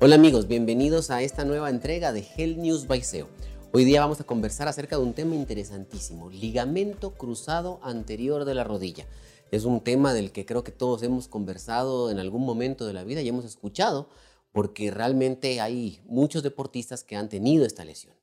Hola 0.00 0.14
amigos, 0.14 0.48
bienvenidos 0.48 1.10
a 1.10 1.20
esta 1.20 1.44
nueva 1.44 1.68
entrega 1.68 2.14
de 2.14 2.20
Health 2.20 2.56
News 2.56 2.86
by 2.86 3.02
SEO. 3.02 3.28
Hoy 3.70 3.84
día 3.84 4.00
vamos 4.00 4.18
a 4.18 4.24
conversar 4.24 4.66
acerca 4.66 4.96
de 4.96 5.02
un 5.02 5.12
tema 5.12 5.34
interesantísimo, 5.34 6.30
ligamento 6.30 7.12
cruzado 7.12 7.80
anterior 7.82 8.46
de 8.46 8.54
la 8.54 8.64
rodilla. 8.64 9.06
Es 9.50 9.66
un 9.66 9.82
tema 9.84 10.14
del 10.14 10.32
que 10.32 10.46
creo 10.46 10.64
que 10.64 10.72
todos 10.72 11.02
hemos 11.02 11.28
conversado 11.28 12.10
en 12.10 12.18
algún 12.18 12.46
momento 12.46 12.86
de 12.86 12.94
la 12.94 13.04
vida 13.04 13.20
y 13.20 13.28
hemos 13.28 13.44
escuchado 13.44 14.08
porque 14.52 14.90
realmente 14.90 15.60
hay 15.60 16.00
muchos 16.06 16.42
deportistas 16.42 17.04
que 17.04 17.16
han 17.16 17.28
tenido 17.28 17.66
esta 17.66 17.84
lesión. 17.84 18.14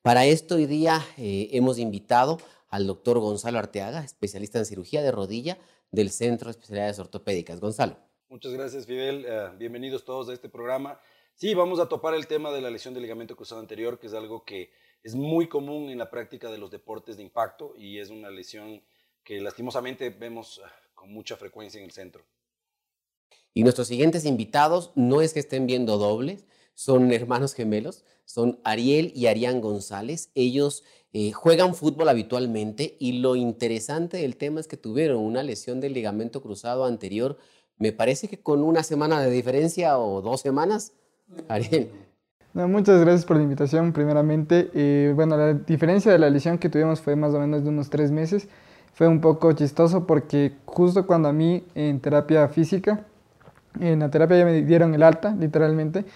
Para 0.00 0.24
esto 0.24 0.54
hoy 0.54 0.64
día 0.64 1.04
eh, 1.18 1.50
hemos 1.52 1.78
invitado 1.78 2.38
al 2.70 2.86
doctor 2.86 3.18
Gonzalo 3.18 3.58
Arteaga, 3.58 4.02
especialista 4.02 4.58
en 4.58 4.64
cirugía 4.64 5.02
de 5.02 5.12
rodilla 5.12 5.58
del 5.92 6.10
Centro 6.10 6.46
de 6.46 6.52
Especialidades 6.52 6.98
Ortopédicas. 6.98 7.60
Gonzalo. 7.60 7.98
Muchas 8.30 8.54
gracias, 8.54 8.86
Fidel. 8.86 9.26
Eh, 9.28 9.50
bienvenidos 9.58 10.06
todos 10.06 10.30
a 10.30 10.32
este 10.32 10.48
programa. 10.48 10.98
Sí, 11.34 11.52
vamos 11.52 11.80
a 11.80 11.86
topar 11.86 12.14
el 12.14 12.26
tema 12.26 12.50
de 12.50 12.62
la 12.62 12.70
lesión 12.70 12.94
de 12.94 13.00
ligamento 13.00 13.36
cruzado 13.36 13.60
anterior, 13.60 13.98
que 13.98 14.06
es 14.06 14.14
algo 14.14 14.42
que 14.42 14.70
es 15.06 15.14
muy 15.14 15.46
común 15.48 15.88
en 15.88 15.98
la 15.98 16.10
práctica 16.10 16.50
de 16.50 16.58
los 16.58 16.72
deportes 16.72 17.16
de 17.16 17.22
impacto 17.22 17.74
y 17.78 18.00
es 18.00 18.10
una 18.10 18.28
lesión 18.28 18.82
que 19.22 19.40
lastimosamente 19.40 20.10
vemos 20.10 20.60
ah, 20.64 20.72
con 20.96 21.12
mucha 21.12 21.36
frecuencia 21.36 21.78
en 21.78 21.84
el 21.84 21.92
centro. 21.92 22.24
Y 23.54 23.62
nuestros 23.62 23.86
siguientes 23.86 24.24
invitados 24.24 24.90
no 24.96 25.20
es 25.20 25.32
que 25.32 25.38
estén 25.38 25.68
viendo 25.68 25.96
dobles, 25.96 26.44
son 26.74 27.12
hermanos 27.12 27.54
gemelos, 27.54 28.04
son 28.24 28.58
Ariel 28.64 29.12
y 29.14 29.26
Arián 29.26 29.60
González. 29.60 30.32
Ellos 30.34 30.82
eh, 31.12 31.30
juegan 31.30 31.76
fútbol 31.76 32.08
habitualmente 32.08 32.96
y 32.98 33.20
lo 33.20 33.36
interesante 33.36 34.16
del 34.16 34.36
tema 34.36 34.58
es 34.58 34.66
que 34.66 34.76
tuvieron 34.76 35.18
una 35.18 35.44
lesión 35.44 35.80
del 35.80 35.92
ligamento 35.92 36.42
cruzado 36.42 36.84
anterior, 36.84 37.38
me 37.78 37.92
parece 37.92 38.26
que 38.26 38.40
con 38.40 38.64
una 38.64 38.82
semana 38.82 39.22
de 39.22 39.30
diferencia 39.30 40.00
o 40.00 40.20
dos 40.20 40.40
semanas, 40.40 40.94
Ariel. 41.46 41.92
Muchas 42.64 43.00
gracias 43.00 43.26
por 43.26 43.36
la 43.36 43.42
invitación, 43.42 43.92
primeramente. 43.92 44.70
Eh, 44.72 45.12
bueno, 45.14 45.36
la 45.36 45.52
diferencia 45.52 46.10
de 46.10 46.18
la 46.18 46.30
lesión 46.30 46.56
que 46.56 46.70
tuvimos 46.70 47.02
fue 47.02 47.14
más 47.14 47.34
o 47.34 47.38
menos 47.38 47.62
de 47.64 47.68
unos 47.68 47.90
tres 47.90 48.10
meses. 48.10 48.48
Fue 48.94 49.06
un 49.06 49.20
poco 49.20 49.52
chistoso 49.52 50.06
porque 50.06 50.54
justo 50.64 51.06
cuando 51.06 51.28
a 51.28 51.32
mí 51.34 51.64
en 51.74 52.00
terapia 52.00 52.48
física, 52.48 53.04
en 53.78 53.98
la 53.98 54.10
terapia 54.10 54.38
ya 54.38 54.44
me 54.46 54.62
dieron 54.62 54.94
el 54.94 55.02
alta, 55.02 55.34
literalmente, 55.38 56.06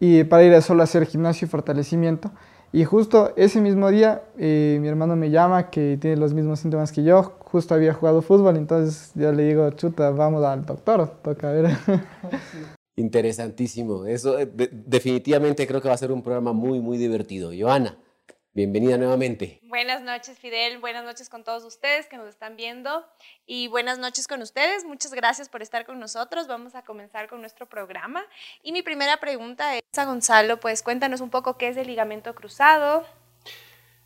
y 0.00 0.24
para 0.24 0.42
ir 0.44 0.54
a 0.54 0.62
solo 0.62 0.80
a 0.80 0.84
hacer 0.84 1.04
gimnasio 1.04 1.46
y 1.46 1.50
fortalecimiento. 1.50 2.30
Y 2.72 2.84
justo 2.84 3.34
ese 3.36 3.60
mismo 3.60 3.90
día 3.90 4.22
eh, 4.38 4.78
mi 4.80 4.88
hermano 4.88 5.16
me 5.16 5.30
llama 5.30 5.68
que 5.68 5.98
tiene 6.00 6.16
los 6.16 6.32
mismos 6.32 6.60
síntomas 6.60 6.92
que 6.92 7.04
yo, 7.04 7.34
justo 7.40 7.74
había 7.74 7.92
jugado 7.92 8.22
fútbol, 8.22 8.56
entonces 8.56 9.12
yo 9.14 9.30
le 9.32 9.44
digo, 9.44 9.70
chuta, 9.72 10.10
vamos 10.10 10.42
al 10.44 10.64
doctor, 10.64 11.08
toca 11.22 11.50
ver. 11.50 11.76
Interesantísimo. 12.96 14.06
Eso 14.06 14.38
eh, 14.38 14.46
definitivamente 14.46 15.66
creo 15.66 15.82
que 15.82 15.88
va 15.88 15.94
a 15.94 15.98
ser 15.98 16.12
un 16.12 16.22
programa 16.22 16.52
muy, 16.52 16.80
muy 16.80 16.96
divertido. 16.96 17.50
Joana, 17.56 17.98
bienvenida 18.52 18.96
nuevamente. 18.96 19.60
Buenas 19.64 20.02
noches, 20.02 20.38
Fidel. 20.38 20.78
Buenas 20.78 21.04
noches 21.04 21.28
con 21.28 21.42
todos 21.42 21.64
ustedes 21.64 22.06
que 22.06 22.16
nos 22.16 22.28
están 22.28 22.56
viendo. 22.56 23.04
Y 23.46 23.66
buenas 23.66 23.98
noches 23.98 24.28
con 24.28 24.42
ustedes. 24.42 24.84
Muchas 24.84 25.12
gracias 25.12 25.48
por 25.48 25.60
estar 25.60 25.84
con 25.86 25.98
nosotros. 25.98 26.46
Vamos 26.46 26.76
a 26.76 26.82
comenzar 26.82 27.28
con 27.28 27.40
nuestro 27.40 27.68
programa. 27.68 28.24
Y 28.62 28.70
mi 28.70 28.82
primera 28.82 29.16
pregunta 29.16 29.76
es 29.76 29.82
a 29.96 30.04
Gonzalo, 30.04 30.60
pues 30.60 30.84
cuéntanos 30.84 31.20
un 31.20 31.30
poco 31.30 31.58
qué 31.58 31.68
es 31.68 31.76
el 31.76 31.88
ligamento 31.88 32.32
cruzado. 32.36 33.04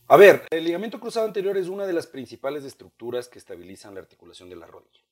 A 0.06 0.16
ver, 0.16 0.46
el 0.48 0.64
ligamento 0.64 0.98
cruzado 0.98 1.26
anterior 1.26 1.58
es 1.58 1.68
una 1.68 1.86
de 1.86 1.92
las 1.92 2.06
principales 2.06 2.64
estructuras 2.64 3.28
que 3.28 3.38
estabilizan 3.38 3.94
la 3.94 4.00
articulación 4.00 4.48
de 4.48 4.56
la 4.56 4.66
rodilla. 4.66 5.02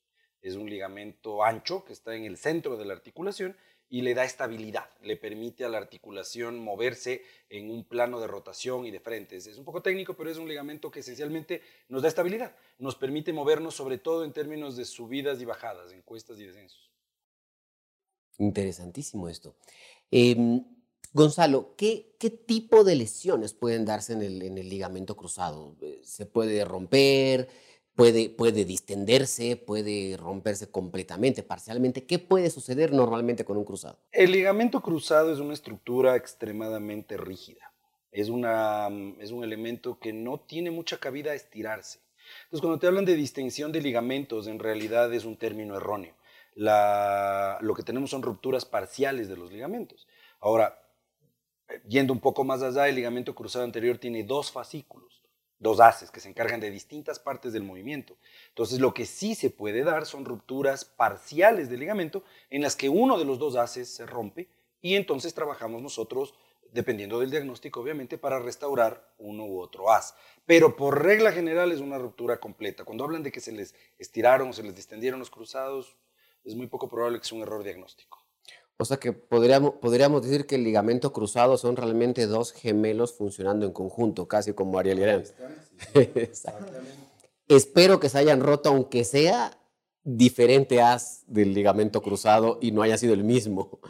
Es 0.41 0.55
un 0.55 0.71
ligamento 0.71 1.45
ancho 1.45 1.85
que 1.85 1.93
está 1.93 2.15
en 2.15 2.25
el 2.25 2.39
centro 2.39 2.79
de 2.79 2.87
la 2.87 2.95
articulación 2.95 3.57
y 3.89 4.03
le 4.03 4.15
da 4.15 4.25
estabilidad, 4.25 4.91
le 5.03 5.17
permite 5.17 5.65
a 5.65 5.69
la 5.69 5.79
articulación 5.79 6.59
moverse 6.59 7.23
en 7.49 7.71
un 7.71 7.85
plano 7.85 8.21
de 8.21 8.27
rotación 8.27 8.85
y 8.85 8.91
de 8.91 9.01
frentes. 9.01 9.47
Es 9.47 9.59
un 9.59 9.65
poco 9.65 9.83
técnico, 9.83 10.15
pero 10.15 10.31
es 10.31 10.39
un 10.39 10.49
ligamento 10.49 10.91
que 10.91 11.01
esencialmente 11.01 11.63
nos 11.89 12.03
da 12.03 12.09
estabilidad, 12.09 12.57
nos 12.79 12.97
permite 12.97 13.33
movernos 13.33 13.75
sobre 13.75 13.99
todo 13.99 14.25
en 14.25 14.33
términos 14.33 14.77
de 14.77 14.85
subidas 14.85 15.41
y 15.41 15.45
bajadas, 15.45 15.93
en 15.93 16.03
cuestas 16.03 16.39
y 16.41 16.47
descensos. 16.47 16.91
Interesantísimo 18.39 19.29
esto. 19.29 19.57
Em, 20.11 20.65
Gonzalo, 21.13 21.75
¿qué, 21.77 22.15
¿qué, 22.19 22.29
tipo 22.29 22.85
de 22.85 22.97
lesiones 22.97 23.55
pueden 23.55 23.87
darse 23.87 24.13
en 24.13 24.23
el, 24.23 24.43
en 24.43 24.59
el 24.59 24.69
ligamento 24.69 25.17
cruzado? 25.17 25.77
¿Se 26.03 26.27
puede 26.27 26.63
romper? 26.65 27.49
Puede, 27.97 28.29
puede 28.29 28.65
distenderse, 28.65 29.57
puede 29.57 30.17
romperse 30.17 30.71
completamente, 30.71 31.43
parcialmente. 31.43 32.05
¿Qué 32.05 32.19
puede 32.19 32.51
suceder 32.51 32.93
normalmente 32.93 33.45
con 33.45 33.57
un 33.57 33.65
cruzado? 33.65 33.99
El 34.13 34.33
ligamento 34.33 34.83
cruzado 34.83 35.33
es 35.33 35.41
una 35.41 35.55
estructura 35.55 36.15
extremadamente 36.15 37.17
rígida. 37.17 37.73
Es, 38.13 38.29
una, 38.29 38.89
es 39.19 39.33
un 39.33 39.43
elemento 39.43 39.99
que 39.99 40.13
no 40.13 40.39
tiene 40.39 40.71
mucha 40.71 40.99
cabida 40.99 41.33
a 41.33 41.35
estirarse. 41.35 42.01
Entonces, 42.45 42.61
cuando 42.61 42.79
te 42.79 42.87
hablan 42.87 43.05
de 43.05 43.15
distensión 43.15 43.73
de 43.73 43.81
ligamentos, 43.81 44.47
en 44.47 44.59
realidad 44.59 45.13
es 45.13 45.25
un 45.25 45.37
término 45.37 45.77
erróneo. 45.77 46.15
Lo 46.55 47.75
que 47.75 47.83
tenemos 47.83 48.11
son 48.11 48.23
rupturas 48.23 48.65
parciales 48.65 49.29
de 49.29 49.37
los 49.37 49.53
ligamentos. 49.53 50.07
Ahora, 50.41 50.79
yendo 51.89 52.13
un 52.13 52.21
poco 52.21 52.45
más 52.45 52.63
allá, 52.63 52.89
el 52.89 52.95
ligamento 52.95 53.35
cruzado 53.35 53.65
anterior 53.65 53.99
tiene 53.99 54.23
dos 54.23 54.51
fascículos 54.51 55.26
dos 55.59 55.81
haces 55.81 56.11
que 56.11 56.21
se 56.21 56.29
encargan 56.29 56.61
de 56.61 56.71
distintas 56.71 57.19
partes 57.19 57.53
del 57.53 57.63
movimiento. 57.63 58.17
Entonces, 58.49 58.81
lo 58.81 58.95
que 58.95 59.07
sí 59.07 59.35
se 59.35 59.51
puede 59.51 59.85
dar 59.85 60.07
son 60.07 60.25
rupturas 60.25 60.85
parciales 60.85 61.69
del 61.69 61.81
ligamento 61.81 62.25
en 62.51 62.63
las 62.63 62.77
que 62.77 62.89
uno 62.89 63.19
de 63.19 63.25
los 63.25 63.39
dos 63.39 63.57
haces 63.57 63.89
se 63.89 64.07
rompe 64.07 64.49
y 64.81 64.95
entonces 64.95 65.35
trabajamos 65.35 65.83
nosotros, 65.83 66.35
dependiendo 66.73 67.21
del 67.21 67.31
diagnóstico, 67.31 67.81
obviamente, 67.81 68.19
para 68.19 68.39
restaurar 68.39 69.13
uno 69.19 69.45
u 69.47 69.61
otro 69.61 69.91
haz. 69.91 70.15
Pero 70.45 70.77
por 70.77 71.03
regla 71.03 71.33
general 71.33 71.73
es 71.73 71.81
una 71.81 71.99
ruptura 71.99 72.39
completa. 72.39 72.85
Cuando 72.85 73.05
hablan 73.05 73.23
de 73.23 73.33
que 73.33 73.41
se 73.41 73.53
les 73.53 73.75
estiraron 73.99 74.51
o 74.51 74.53
se 74.53 74.63
les 74.63 74.77
distendieron 74.77 75.19
los 75.19 75.31
cruzados, 75.31 75.97
es 76.45 76.55
muy 76.55 76.67
poco 76.67 76.89
probable 76.89 77.19
que 77.19 77.27
sea 77.27 77.37
un 77.37 77.43
error 77.43 77.65
diagnóstico. 77.65 78.26
O 78.79 78.85
sea 78.85 78.99
que 78.99 79.13
podríamos, 79.13 79.75
podríamos 79.81 80.23
decir 80.23 80.47
que 80.47 80.57
el 80.57 80.65
ligamento 80.65 81.13
cruzado 81.13 81.57
son 81.57 81.77
realmente 81.77 82.27
dos 82.27 82.53
gemelos 82.53 83.15
funcionando 83.15 83.65
en 83.65 83.73
conjunto, 83.73 84.29
casi 84.29 84.53
como 84.53 84.79
Ariel 84.79 84.99
y 84.99 85.03
Arián. 85.03 85.23
Espero 87.49 88.01
que 88.01 88.09
se 88.09 88.19
hayan 88.19 88.41
roto, 88.41 88.69
aunque 88.69 89.05
sea 89.05 89.57
diferente 90.05 90.83
haz 90.83 91.25
del 91.27 91.55
ligamento 91.55 92.03
cruzado 92.03 92.59
y 92.61 92.71
no 92.71 92.83
haya 92.83 92.99
sido 92.99 93.15
el 93.15 93.25
mismo. 93.25 93.81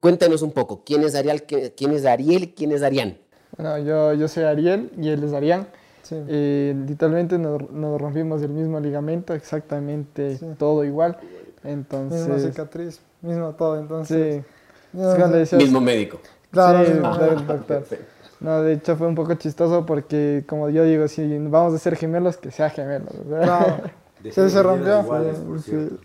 Cuéntanos 0.00 0.42
un 0.42 0.52
poco, 0.52 0.84
¿quién 0.84 1.02
es 1.02 1.14
Ariel, 1.14 1.42
quién 1.42 1.92
es 1.92 2.06
Ariel 2.06 2.44
y 2.44 2.52
quién 2.52 2.72
es 2.72 2.82
Arián? 2.82 3.18
Bueno, 3.56 3.78
yo, 3.78 4.14
yo 4.14 4.26
soy 4.26 4.44
Ariel 4.44 4.90
y 4.98 5.08
él 5.08 5.22
es 5.22 5.32
Arián. 5.32 5.68
Eh, 6.10 6.74
literalmente 6.86 7.38
nos, 7.38 7.70
nos, 7.70 8.00
rompimos 8.00 8.42
el 8.42 8.50
mismo 8.50 8.80
ligamento, 8.80 9.34
exactamente 9.34 10.38
todo 10.58 10.84
igual. 10.84 11.18
Entonces, 11.62 12.28
misma 12.28 12.38
cicatriz 12.38 13.00
mismo 13.24 13.52
todo, 13.52 13.78
entonces. 13.78 14.44
Sí. 14.92 15.56
mismo 15.56 15.80
médico. 15.80 16.20
Claro, 16.50 16.84
sí, 16.84 16.92
el 16.92 17.46
doctor. 17.46 17.84
No, 18.40 18.62
de 18.62 18.74
hecho 18.74 18.96
fue 18.96 19.06
un 19.06 19.14
poco 19.14 19.34
chistoso 19.34 19.86
porque, 19.86 20.44
como 20.46 20.68
yo 20.68 20.84
digo, 20.84 21.08
si 21.08 21.38
vamos 21.38 21.74
a 21.74 21.78
ser 21.78 21.96
gemelos, 21.96 22.36
que 22.36 22.50
sea 22.50 22.70
gemelos. 22.70 23.12
Claro. 23.28 23.76
Sí, 24.24 24.48
se 24.48 24.62
rompió. 24.62 25.04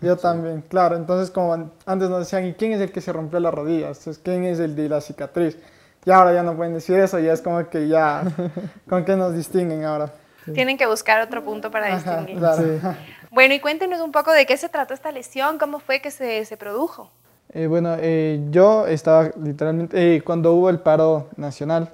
yo 0.02 0.16
también, 0.18 0.62
claro. 0.68 0.94
Entonces, 0.94 1.30
como 1.30 1.54
antes 1.86 2.10
nos 2.10 2.18
decían, 2.18 2.44
¿y 2.44 2.52
quién 2.52 2.72
es 2.72 2.80
el 2.82 2.92
que 2.92 3.00
se 3.00 3.14
rompió 3.14 3.40
la 3.40 3.50
rodilla? 3.50 3.88
Entonces, 3.88 4.20
¿quién 4.22 4.44
es 4.44 4.60
el 4.60 4.76
de 4.76 4.90
la 4.90 5.00
cicatriz? 5.00 5.56
Y 6.04 6.10
ahora 6.10 6.34
ya 6.34 6.42
no 6.42 6.54
pueden 6.54 6.74
decir 6.74 6.98
eso, 6.98 7.18
ya 7.18 7.32
es 7.32 7.40
como 7.40 7.66
que 7.70 7.88
ya, 7.88 8.22
¿con 8.90 9.06
qué 9.06 9.16
nos 9.16 9.34
distinguen 9.34 9.84
ahora? 9.84 10.12
Tienen 10.54 10.76
que 10.76 10.86
buscar 10.86 11.20
otro 11.20 11.44
punto 11.44 11.70
para 11.70 11.94
distinguir. 11.94 12.38
claro. 12.38 12.62
Bueno, 13.32 13.54
y 13.54 13.60
cuéntenos 13.60 14.00
un 14.00 14.10
poco 14.10 14.32
de 14.32 14.44
qué 14.44 14.56
se 14.56 14.68
trató 14.68 14.92
esta 14.92 15.12
lesión, 15.12 15.58
cómo 15.58 15.78
fue 15.78 16.00
que 16.00 16.10
se, 16.10 16.44
se 16.44 16.56
produjo. 16.56 17.10
Eh, 17.52 17.66
bueno, 17.66 17.96
eh, 17.98 18.40
yo 18.50 18.86
estaba 18.86 19.30
literalmente, 19.42 20.16
eh, 20.16 20.22
cuando 20.22 20.54
hubo 20.54 20.70
el 20.70 20.78
paro 20.78 21.28
nacional, 21.36 21.92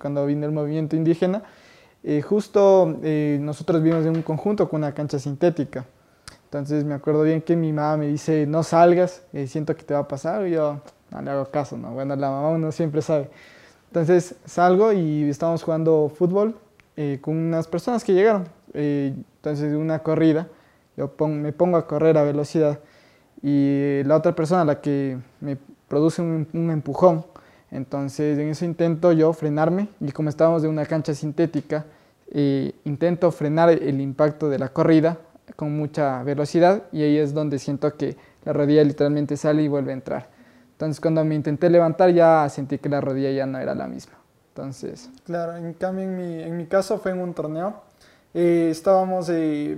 cuando 0.00 0.26
vino 0.26 0.46
el 0.46 0.52
movimiento 0.52 0.94
indígena, 0.94 1.42
justo 2.24 2.98
nosotros 3.40 3.82
vivimos 3.82 4.06
en 4.06 4.16
un 4.16 4.22
conjunto 4.22 4.68
con 4.68 4.78
una 4.78 4.92
cancha 4.92 5.18
sintética. 5.18 5.84
Entonces 6.44 6.84
me 6.84 6.94
acuerdo 6.94 7.22
bien 7.22 7.42
que 7.42 7.56
mi 7.56 7.72
mamá 7.72 7.96
me 7.96 8.08
dice, 8.08 8.46
no 8.46 8.62
salgas, 8.62 9.22
siento 9.46 9.74
que 9.76 9.82
te 9.82 9.94
va 9.94 10.00
a 10.00 10.08
pasar, 10.08 10.46
y 10.46 10.52
yo 10.52 10.80
no 11.10 11.22
le 11.22 11.30
hago 11.30 11.46
caso, 11.46 11.76
¿no? 11.76 11.92
Bueno, 11.92 12.14
la 12.16 12.30
mamá 12.30 12.48
uno 12.50 12.72
siempre 12.72 13.02
sabe. 13.02 13.28
Entonces 13.88 14.34
salgo 14.44 14.92
y 14.92 15.28
estábamos 15.28 15.62
jugando 15.62 16.12
fútbol 16.14 16.56
eh, 16.96 17.18
con 17.20 17.36
unas 17.36 17.66
personas 17.68 18.04
que 18.04 18.12
llegaron. 18.12 18.48
Eh, 18.74 19.14
entonces, 19.36 19.74
una 19.74 20.00
corrida, 20.00 20.48
yo 20.96 21.12
me 21.28 21.52
pongo 21.52 21.76
a 21.76 21.86
correr 21.86 22.18
a 22.18 22.22
velocidad 22.22 22.78
y 23.42 24.02
la 24.04 24.16
otra 24.16 24.34
persona, 24.34 24.64
la 24.64 24.80
que 24.80 25.18
me 25.40 25.56
produce 25.88 26.22
un, 26.22 26.46
un 26.52 26.70
empujón, 26.70 27.24
entonces 27.72 28.38
en 28.38 28.48
ese 28.50 28.66
intento 28.66 29.12
yo 29.12 29.32
frenarme 29.32 29.88
y 30.00 30.12
como 30.12 30.28
estábamos 30.28 30.62
de 30.62 30.68
una 30.68 30.84
cancha 30.84 31.14
sintética, 31.14 31.86
eh, 32.30 32.72
intento 32.84 33.30
frenar 33.32 33.70
el 33.70 34.00
impacto 34.00 34.48
de 34.48 34.58
la 34.58 34.68
corrida 34.68 35.18
con 35.56 35.76
mucha 35.76 36.22
velocidad 36.22 36.84
y 36.92 37.02
ahí 37.02 37.16
es 37.16 37.34
donde 37.34 37.58
siento 37.58 37.96
que 37.96 38.16
la 38.44 38.52
rodilla 38.52 38.84
literalmente 38.84 39.36
sale 39.36 39.62
y 39.62 39.68
vuelve 39.68 39.90
a 39.90 39.94
entrar. 39.94 40.28
Entonces 40.72 41.00
cuando 41.00 41.24
me 41.24 41.34
intenté 41.34 41.68
levantar 41.70 42.10
ya 42.12 42.48
sentí 42.48 42.78
que 42.78 42.88
la 42.88 43.00
rodilla 43.00 43.30
ya 43.30 43.46
no 43.46 43.58
era 43.58 43.74
la 43.74 43.88
misma. 43.88 44.21
Entonces... 44.54 45.08
Claro, 45.24 45.56
en 45.56 45.72
cambio 45.72 46.04
en 46.04 46.16
mi, 46.16 46.42
en 46.42 46.56
mi 46.56 46.66
caso 46.66 46.98
fue 46.98 47.12
en 47.12 47.20
un 47.20 47.32
torneo. 47.32 47.82
Eh, 48.34 48.68
estábamos, 48.70 49.28
eh, 49.30 49.76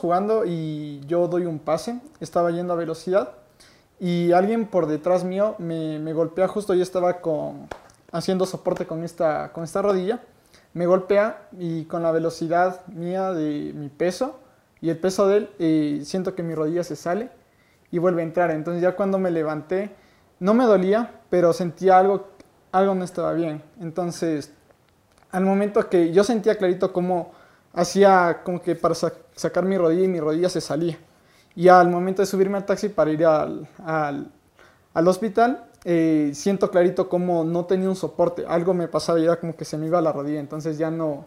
jugando 0.00 0.44
y 0.44 1.00
yo 1.06 1.28
doy 1.28 1.46
un 1.46 1.58
pase, 1.58 2.00
estaba 2.20 2.50
yendo 2.50 2.72
a 2.72 2.76
velocidad 2.76 3.30
y 4.00 4.32
alguien 4.32 4.66
por 4.66 4.86
detrás 4.86 5.24
mío 5.24 5.54
me, 5.58 5.98
me 5.98 6.12
golpea 6.12 6.48
justo, 6.48 6.74
yo 6.74 6.82
estaba 6.82 7.20
con, 7.20 7.68
haciendo 8.12 8.46
soporte 8.46 8.86
con 8.86 9.04
esta, 9.04 9.52
con 9.52 9.64
esta 9.64 9.80
rodilla, 9.80 10.20
me 10.72 10.86
golpea 10.86 11.48
y 11.58 11.84
con 11.84 12.02
la 12.02 12.10
velocidad 12.10 12.84
mía 12.88 13.32
de 13.32 13.72
mi 13.74 13.88
peso 13.88 14.40
y 14.80 14.90
el 14.90 14.98
peso 14.98 15.26
de 15.26 15.36
él, 15.38 15.50
eh, 15.58 16.00
siento 16.04 16.34
que 16.34 16.42
mi 16.42 16.54
rodilla 16.54 16.84
se 16.84 16.96
sale 16.96 17.30
y 17.90 17.98
vuelve 17.98 18.22
a 18.22 18.24
entrar. 18.24 18.50
Entonces 18.50 18.82
ya 18.82 18.94
cuando 18.96 19.18
me 19.18 19.30
levanté, 19.30 19.90
no 20.40 20.52
me 20.52 20.64
dolía, 20.64 21.22
pero 21.30 21.52
sentía 21.52 21.98
algo, 21.98 22.28
algo 22.74 22.94
no 22.94 23.04
estaba 23.04 23.32
bien. 23.32 23.62
Entonces, 23.80 24.50
al 25.30 25.44
momento 25.44 25.88
que 25.88 26.12
yo 26.12 26.24
sentía 26.24 26.56
clarito 26.56 26.92
como 26.92 27.32
hacía 27.72 28.40
como 28.44 28.60
que 28.60 28.74
para 28.74 28.94
sacar 28.94 29.64
mi 29.64 29.78
rodilla 29.78 30.04
y 30.04 30.08
mi 30.08 30.20
rodilla 30.20 30.48
se 30.48 30.60
salía. 30.60 30.98
Y 31.54 31.68
al 31.68 31.88
momento 31.88 32.20
de 32.20 32.26
subirme 32.26 32.56
al 32.56 32.66
taxi 32.66 32.88
para 32.88 33.12
ir 33.12 33.24
al, 33.24 33.68
al, 33.84 34.28
al 34.92 35.08
hospital, 35.08 35.66
eh, 35.84 36.32
siento 36.34 36.68
clarito 36.68 37.08
como 37.08 37.44
no 37.44 37.64
tenía 37.64 37.88
un 37.88 37.94
soporte. 37.94 38.44
Algo 38.46 38.74
me 38.74 38.88
pasaba 38.88 39.20
y 39.20 39.24
era 39.24 39.36
como 39.36 39.54
que 39.54 39.64
se 39.64 39.78
me 39.78 39.86
iba 39.86 40.00
la 40.00 40.10
rodilla. 40.10 40.40
Entonces 40.40 40.76
ya 40.76 40.90
no, 40.90 41.26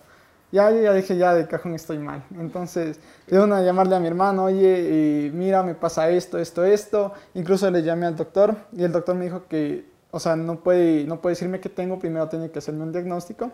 ya, 0.51 0.69
ya 0.71 0.91
dije, 0.91 1.15
ya 1.15 1.33
de 1.33 1.47
cajón 1.47 1.75
estoy 1.75 1.97
mal. 1.97 2.25
Entonces, 2.37 2.99
de 3.25 3.39
una 3.39 3.61
llamarle 3.61 3.95
a 3.95 3.99
mi 4.01 4.07
hermano, 4.07 4.45
oye, 4.45 5.31
mira, 5.33 5.63
me 5.63 5.75
pasa 5.75 6.09
esto, 6.09 6.37
esto, 6.39 6.65
esto. 6.65 7.13
Incluso 7.35 7.71
le 7.71 7.83
llamé 7.83 8.05
al 8.05 8.17
doctor 8.17 8.53
y 8.73 8.83
el 8.83 8.91
doctor 8.91 9.15
me 9.15 9.23
dijo 9.23 9.47
que, 9.47 9.96
o 10.11 10.19
sea, 10.19 10.35
no 10.35 10.59
puede, 10.61 11.05
no 11.05 11.21
puede 11.21 11.33
decirme 11.33 11.59
qué 11.59 11.69
tengo, 11.69 11.99
primero 11.99 12.27
tiene 12.29 12.49
que 12.49 12.59
hacerme 12.59 12.83
un 12.83 12.91
diagnóstico. 12.91 13.51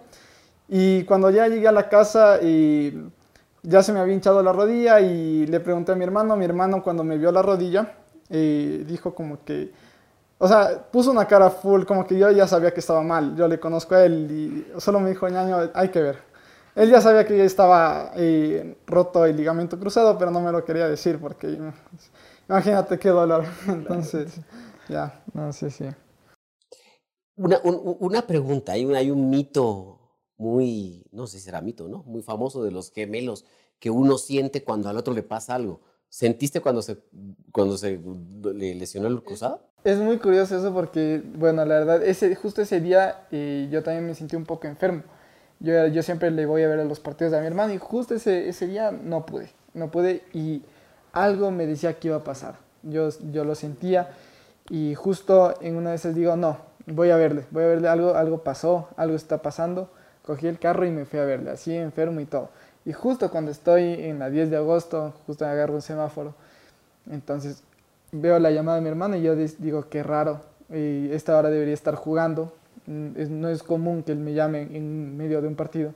Y 0.68 1.04
cuando 1.04 1.30
ya 1.30 1.48
llegué 1.48 1.68
a 1.68 1.72
la 1.72 1.90
casa, 1.90 2.40
y 2.42 2.94
ya 3.64 3.82
se 3.82 3.94
me 3.94 4.00
había 4.00 4.14
hinchado 4.14 4.44
la 4.44 4.52
rodilla 4.54 5.00
y 5.00 5.46
le 5.48 5.60
pregunté 5.60 5.94
a 5.94 5.96
mi 5.96 6.04
hermano, 6.04 6.36
mi 6.36 6.46
hermano 6.46 6.84
cuando 6.84 7.04
me 7.04 7.18
vio 7.18 7.32
la 7.32 7.42
rodilla, 7.42 7.94
eh, 8.30 8.84
dijo 8.88 9.16
como 9.16 9.44
que, 9.44 9.72
o 10.38 10.48
sea, 10.48 10.84
puso 10.92 11.12
una 11.12 11.26
cara 11.26 11.50
full, 11.50 11.84
como 11.86 12.06
que 12.06 12.18
yo 12.18 12.30
ya 12.32 12.48
sabía 12.48 12.74
que 12.74 12.82
estaba 12.82 13.02
mal, 13.02 13.36
yo 13.36 13.48
le 13.48 13.60
conozco 13.60 13.96
a 13.96 14.04
él 14.06 14.30
y 14.32 14.80
solo 14.80 15.00
me 15.00 15.10
dijo, 15.10 15.28
ñaño, 15.30 15.72
hay 15.74 15.90
que 15.90 16.02
ver. 16.02 16.18
Él 16.76 16.90
ya 16.90 17.02
sabía 17.02 17.26
que 17.26 17.38
ya 17.38 17.44
estaba 17.44 18.12
eh, 18.16 18.78
roto 18.88 19.26
el 19.26 19.38
ligamento 19.38 19.80
cruzado, 19.80 20.18
pero 20.18 20.32
no 20.32 20.42
me 20.42 20.52
lo 20.52 20.66
quería 20.66 20.88
decir 20.88 21.20
porque 21.20 21.58
imagínate 22.50 22.98
qué 22.98 23.10
dolor. 23.10 23.46
Entonces, 23.68 24.40
ya, 24.90 25.22
no 25.34 25.54
sé 25.54 25.70
sí, 25.70 25.86
Una, 27.36 27.60
una 27.64 28.28
pregunta, 28.28 28.74
hay 28.74 28.86
un, 28.86 28.96
hay 28.96 29.10
un 29.10 29.30
mito 29.30 30.00
muy, 30.38 31.06
no 31.12 31.26
sé 31.28 31.40
si 31.40 31.46
será 31.46 31.62
mito, 31.62 31.88
¿no? 31.88 32.04
Muy 32.04 32.22
famoso 32.22 32.64
de 32.64 32.72
los 32.72 32.92
gemelos 32.92 33.46
que 33.80 33.90
uno 33.90 34.18
siente 34.18 34.64
cuando 34.64 34.90
al 34.90 34.98
otro 34.98 35.14
le 35.14 35.24
pasa 35.24 35.56
algo. 35.56 35.82
¿Sentiste 36.10 36.62
cuando 36.62 36.82
se, 36.82 36.98
cuando 37.52 37.76
se 37.78 38.00
le 38.54 38.76
lesionó 38.76 39.08
el 39.08 39.24
cruzado? 39.24 39.62
Es 39.84 39.98
muy 39.98 40.20
curioso 40.20 40.58
eso 40.58 40.74
porque, 40.74 41.24
bueno, 41.36 41.66
la 41.66 41.80
verdad, 41.80 42.04
ese, 42.04 42.36
justo 42.36 42.62
ese 42.62 42.80
día 42.80 43.26
eh, 43.32 43.68
yo 43.72 43.82
también 43.84 44.06
me 44.06 44.16
sentí 44.16 44.36
un 44.36 44.46
poco 44.46 44.68
enfermo. 44.68 45.04
Yo, 45.60 45.88
yo 45.88 46.04
siempre 46.04 46.30
le 46.30 46.46
voy 46.46 46.62
a 46.62 46.68
ver 46.68 46.80
a 46.80 46.86
los 46.86 47.00
partidos 47.00 47.34
de 47.34 47.42
mi 47.42 47.48
hermano 47.48 47.74
y 47.74 47.78
justo 47.78 48.14
ese, 48.16 48.48
ese 48.48 48.68
día 48.68 48.92
no 48.92 49.26
pude, 49.26 49.50
no 49.74 49.90
pude 49.90 50.22
y 50.34 50.62
algo 51.14 51.52
me 51.52 51.66
decía 51.66 52.00
que 52.00 52.10
iba 52.10 52.18
a 52.18 52.24
pasar. 52.24 52.60
Yo, 52.84 53.10
yo 53.32 53.44
lo 53.44 53.56
sentía 53.56 54.12
y 54.70 54.94
justo 54.96 55.56
en 55.62 55.76
una 55.76 55.90
de 55.90 55.96
esas 55.96 56.16
digo, 56.16 56.36
no, 56.36 56.58
voy 56.88 57.10
a 57.10 57.18
verle, 57.18 57.46
voy 57.52 57.64
a 57.64 57.68
verle, 57.68 57.88
algo, 57.88 58.16
algo 58.16 58.44
pasó, 58.44 58.90
algo 58.98 59.16
está 59.16 59.42
pasando. 59.42 59.90
Cogí 60.24 60.48
el 60.48 60.60
carro 60.60 60.86
y 60.86 60.92
me 60.92 61.06
fui 61.06 61.20
a 61.20 61.26
verle, 61.26 61.52
así 61.52 61.76
enfermo 61.76 62.20
y 62.22 62.26
todo. 62.26 62.50
Y 62.86 62.94
justo 62.94 63.30
cuando 63.30 63.52
estoy 63.52 63.84
en 63.84 64.20
la 64.20 64.30
10 64.30 64.50
de 64.50 64.58
agosto, 64.58 65.14
justo 65.26 65.46
me 65.46 65.52
agarro 65.52 65.74
un 65.76 65.82
semáforo, 65.82 66.34
entonces 67.10 67.64
veo 68.12 68.40
la 68.40 68.52
llamada 68.52 68.78
de 68.78 68.84
mi 68.84 68.90
hermano 68.90 69.16
y 69.16 69.22
yo 69.22 69.36
digo, 69.36 69.90
qué 69.90 70.04
raro, 70.04 70.42
y 70.70 71.12
esta 71.12 71.38
hora 71.38 71.50
debería 71.50 71.74
estar 71.74 71.96
jugando, 71.96 72.54
Mm, 72.86 73.40
no 73.40 73.50
es 73.50 73.64
común 73.64 74.04
que 74.04 74.12
él 74.12 74.20
me 74.20 74.34
llame 74.34 74.64
en 74.74 75.16
medio 75.18 75.42
de 75.42 75.48
un 75.48 75.56
partido. 75.56 75.94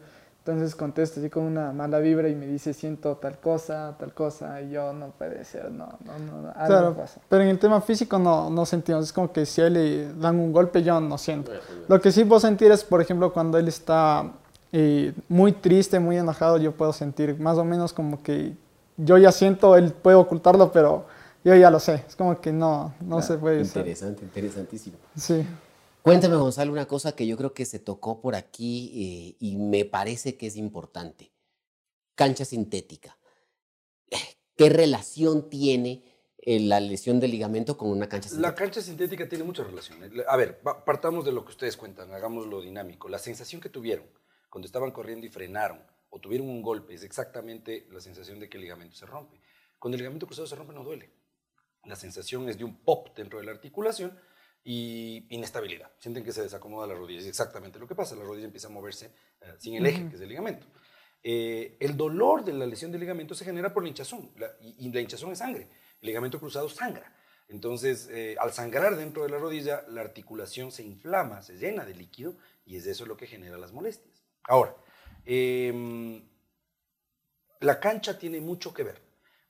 Entonces 0.48 0.78
contesto 0.78 1.20
así 1.20 1.30
con 1.30 1.44
una 1.44 1.74
mala 1.74 2.00
vibra 2.00 2.30
y 2.30 2.36
me 2.36 2.48
dice 2.48 2.74
siento 2.74 3.18
tal 3.18 3.38
cosa, 3.38 3.98
tal 4.00 4.14
cosa, 4.14 4.62
y 4.62 4.70
yo 4.70 4.94
no 4.94 5.10
puede 5.10 5.44
ser, 5.44 5.70
no, 5.70 5.90
no, 6.06 6.18
no, 6.20 6.50
algo 6.56 6.68
claro, 6.68 6.94
pasa. 6.94 7.20
Pero 7.28 7.44
en 7.44 7.50
el 7.50 7.60
tema 7.60 7.82
físico 7.82 8.18
no, 8.18 8.50
no 8.50 8.66
sentimos, 8.66 9.04
es 9.04 9.12
como 9.12 9.30
que 9.30 9.46
si 9.46 9.60
a 9.60 9.68
él 9.68 9.74
le 9.74 10.14
dan 10.14 10.40
un 10.40 10.54
golpe 10.54 10.82
yo 10.84 11.02
no 11.02 11.18
siento. 11.18 11.52
Lo 11.90 12.00
que 12.00 12.14
sí 12.14 12.24
puedo 12.24 12.40
sentir 12.40 12.72
es, 12.72 12.86
por 12.86 13.02
ejemplo, 13.02 13.34
cuando 13.34 13.58
él 13.58 13.68
está 13.68 14.32
eh, 14.72 15.14
muy 15.28 15.52
triste, 15.52 16.00
muy 16.00 16.16
enojado, 16.16 16.56
yo 16.60 16.72
puedo 16.72 16.94
sentir 16.94 17.38
más 17.38 17.58
o 17.58 17.66
menos 17.66 17.92
como 17.92 18.24
que 18.24 18.54
yo 18.96 19.18
ya 19.18 19.34
siento, 19.34 19.76
él 19.76 19.92
puede 19.92 20.16
ocultarlo, 20.16 20.72
pero 20.72 21.08
yo 21.44 21.56
ya 21.56 21.70
lo 21.70 21.82
sé, 21.82 22.06
es 22.08 22.16
como 22.16 22.40
que 22.40 22.54
no, 22.54 22.94
no 23.02 23.22
se 23.22 23.38
puede 23.38 23.64
Interesante, 23.64 24.24
interesantísimo. 24.24 24.96
Sí. 25.14 25.46
Cuéntame, 26.08 26.38
Gonzalo, 26.38 26.72
una 26.72 26.88
cosa 26.88 27.18
que 27.18 27.28
yo 27.28 27.36
creo 27.36 27.54
que 27.54 27.66
se 27.66 27.80
tocó 27.80 28.22
por 28.22 28.34
aquí 28.34 28.94
eh, 28.96 29.36
y 29.42 29.58
me 29.58 29.84
parece 29.84 30.38
que 30.38 30.48
es 30.48 30.56
importante. 30.56 31.34
Cancha 32.16 32.46
sintética. 32.46 33.20
¿Qué 34.56 34.70
relación 34.70 35.50
tiene 35.50 36.06
eh, 36.38 36.62
la 36.62 36.80
lesión 36.80 37.20
del 37.20 37.32
ligamento 37.32 37.78
con 37.78 37.90
una 37.90 38.08
cancha 38.08 38.30
sintética? 38.30 38.50
La 38.50 38.56
cancha 38.56 38.82
sintética 38.82 39.28
tiene 39.28 39.44
muchas 39.44 39.68
relaciones. 39.68 40.10
A 40.30 40.38
ver, 40.38 40.62
partamos 40.62 41.26
de 41.26 41.34
lo 41.34 41.44
que 41.44 41.52
ustedes 41.52 41.76
cuentan, 41.76 42.14
hagámoslo 42.14 42.62
dinámico. 42.62 43.10
La 43.10 43.20
sensación 43.20 43.60
que 43.60 43.68
tuvieron 43.68 44.06
cuando 44.50 44.66
estaban 44.66 44.92
corriendo 44.92 45.26
y 45.26 45.30
frenaron 45.30 45.86
o 46.10 46.22
tuvieron 46.22 46.48
un 46.48 46.62
golpe 46.62 46.94
es 46.94 47.04
exactamente 47.04 47.86
la 47.92 48.00
sensación 48.00 48.40
de 48.40 48.48
que 48.48 48.56
el 48.56 48.64
ligamento 48.64 48.96
se 48.96 49.06
rompe. 49.06 49.42
Cuando 49.78 49.96
el 49.98 50.04
ligamento 50.04 50.26
cruzado 50.26 50.48
se 50.48 50.56
rompe 50.56 50.74
no 50.74 50.86
duele. 50.86 51.12
La 51.84 51.98
sensación 51.98 52.48
es 52.48 52.58
de 52.58 52.64
un 52.64 52.78
pop 52.78 53.10
dentro 53.14 53.40
de 53.40 53.46
la 53.46 53.52
articulación 53.52 54.18
y 54.70 55.26
inestabilidad. 55.30 55.90
Sienten 55.98 56.26
que 56.26 56.34
se 56.34 56.42
desacomoda 56.42 56.86
la 56.86 56.94
rodilla. 56.94 57.22
Es 57.22 57.28
exactamente 57.28 57.80
lo 57.80 57.88
que 57.88 57.96
pasa. 57.96 58.18
La 58.18 58.26
rodilla 58.26 58.48
empieza 58.48 58.68
a 58.68 58.70
moverse 58.70 59.14
eh, 59.40 59.54
sin 59.60 59.76
el 59.76 59.86
eje, 59.86 60.10
que 60.10 60.18
es 60.18 60.22
el 60.22 60.28
ligamento. 60.28 60.68
Eh, 61.24 61.78
el 61.80 61.96
dolor 61.96 62.44
de 62.44 62.52
la 62.52 62.66
lesión 62.66 62.92
del 62.92 63.00
ligamento 63.00 63.34
se 63.34 63.46
genera 63.46 63.74
por 63.74 63.84
la 63.84 63.88
hinchazón. 63.88 64.30
y, 64.60 64.92
la 64.92 65.00
hinchazón 65.00 65.32
es 65.32 65.38
sangre. 65.38 65.70
El 66.02 66.08
ligamento 66.08 66.38
cruzado 66.38 66.68
sangra. 66.68 67.16
Entonces, 67.48 68.10
eh, 68.12 68.36
al 68.42 68.52
sangrar 68.52 68.98
dentro 68.98 69.24
de 69.24 69.30
la 69.30 69.38
rodilla, 69.38 69.86
la 69.88 70.02
articulación 70.02 70.74
se 70.74 70.84
inflama, 70.84 71.42
se 71.44 71.58
llena 71.58 71.86
de 71.86 71.96
líquido 71.96 72.36
y 72.66 72.76
es 72.76 72.88
eso 72.88 73.06
lo 73.06 73.16
que 73.16 73.26
genera 73.26 73.58
las 73.58 73.72
molestias. 73.72 74.22
Ahora, 74.50 74.76
em, 75.24 76.28
la 77.62 77.80
cancha 77.80 78.20
tiene 78.20 78.42
mucho 78.42 78.74
que 78.74 78.84
ver. 78.84 79.07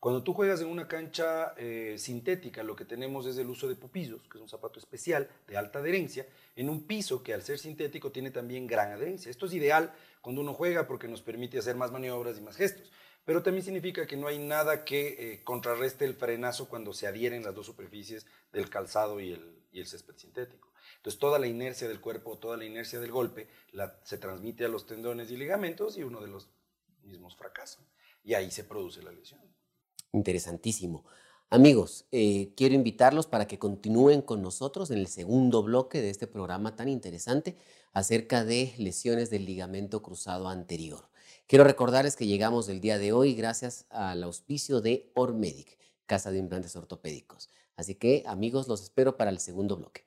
Cuando 0.08 0.24
tú 0.24 0.34
juegas 0.34 0.62
en 0.62 0.68
una 0.68 0.88
cancha 0.88 1.54
eh, 1.58 1.96
sintética, 1.98 2.64
lo 2.64 2.78
que 2.78 2.86
tenemos 2.86 3.26
es 3.26 3.38
el 3.40 3.50
uso 3.50 3.68
de 3.68 3.76
pupillos, 3.76 4.22
que 4.30 4.38
es 4.38 4.42
un 4.42 4.48
zapato 4.48 4.80
especial 4.80 5.28
de 5.50 5.58
alta 5.58 5.80
adherencia, 5.80 6.26
en 6.56 6.70
un 6.70 6.88
piso 6.88 7.22
que 7.22 7.34
al 7.34 7.44
ser 7.44 7.60
sintético 7.60 8.10
tiene 8.10 8.32
también 8.32 8.68
gran 8.68 8.94
adherencia. 8.94 9.30
Esto 9.30 9.48
es 9.48 9.54
ideal 9.54 9.94
cuando 10.22 10.40
uno 10.40 10.54
juega 10.54 10.88
porque 10.88 11.10
nos 11.10 11.22
permite 11.22 11.60
hacer 11.60 11.76
más 11.76 11.92
maniobras 11.92 12.38
y 12.38 12.42
más 12.42 12.56
gestos, 12.56 12.90
pero 13.26 13.44
también 13.44 13.66
significa 13.66 14.08
que 14.08 14.16
no 14.16 14.28
hay 14.28 14.40
nada 14.40 14.86
que 14.86 15.34
eh, 15.34 15.44
contrarreste 15.44 16.06
el 16.06 16.14
frenazo 16.14 16.70
cuando 16.70 16.94
se 16.94 17.06
adhieren 17.06 17.44
las 17.44 17.54
dos 17.54 17.66
superficies 17.66 18.26
del 18.54 18.70
calzado 18.70 19.20
y 19.20 19.34
el, 19.34 19.62
y 19.74 19.82
el 19.82 19.88
césped 19.88 20.16
sintético. 20.16 20.72
Entonces 20.96 21.20
toda 21.20 21.38
la 21.38 21.48
inercia 21.48 21.90
del 21.90 22.00
cuerpo, 22.00 22.38
toda 22.38 22.56
la 22.56 22.64
inercia 22.64 23.02
del 23.02 23.12
golpe 23.12 23.50
se 24.04 24.18
transmite 24.18 24.64
a 24.64 24.70
los 24.70 24.86
tendones 24.86 25.32
y 25.32 25.36
ligamentos 25.36 25.98
y 25.98 26.04
uno 26.04 26.22
de 26.22 26.30
los 26.30 26.50
mismos 27.04 27.36
fracasa. 27.36 27.86
Y 28.24 28.36
ahí 28.36 28.50
se 28.52 28.64
produce 28.64 29.04
la 29.04 29.12
lesión. 29.12 29.57
Interesantísimo. 30.14 31.04
Amigos, 31.50 32.06
eh, 32.12 32.52
quiero 32.58 32.76
invitarlos 32.76 33.26
para 33.26 33.48
que 33.48 33.58
continúen 33.58 34.22
con 34.22 34.42
nosotros 34.42 34.92
en 34.92 34.98
el 34.98 35.08
segundo 35.08 35.64
bloque 35.64 36.02
de 36.02 36.10
este 36.10 36.28
programa 36.28 36.76
tan 36.76 36.90
interesante 36.90 37.56
acerca 37.94 38.44
de 38.44 38.74
lesiones 38.78 39.30
del 39.30 39.46
ligamento 39.46 40.02
cruzado 40.02 40.50
anterior. 40.50 41.10
Quiero 41.48 41.64
recordarles 41.64 42.18
que 42.18 42.28
llegamos 42.28 42.68
el 42.68 42.82
día 42.82 42.98
de 42.98 43.14
hoy 43.14 43.34
gracias 43.34 43.86
al 43.90 44.24
auspicio 44.24 44.82
de 44.82 45.10
Ormedic, 45.16 45.78
Casa 46.06 46.32
de 46.32 46.40
Implantes 46.40 46.76
Ortopédicos. 46.76 47.50
Así 47.78 47.96
que, 47.96 48.24
amigos, 48.26 48.68
los 48.68 48.82
espero 48.82 49.16
para 49.16 49.32
el 49.32 49.40
segundo 49.40 49.78
bloque. 49.78 50.06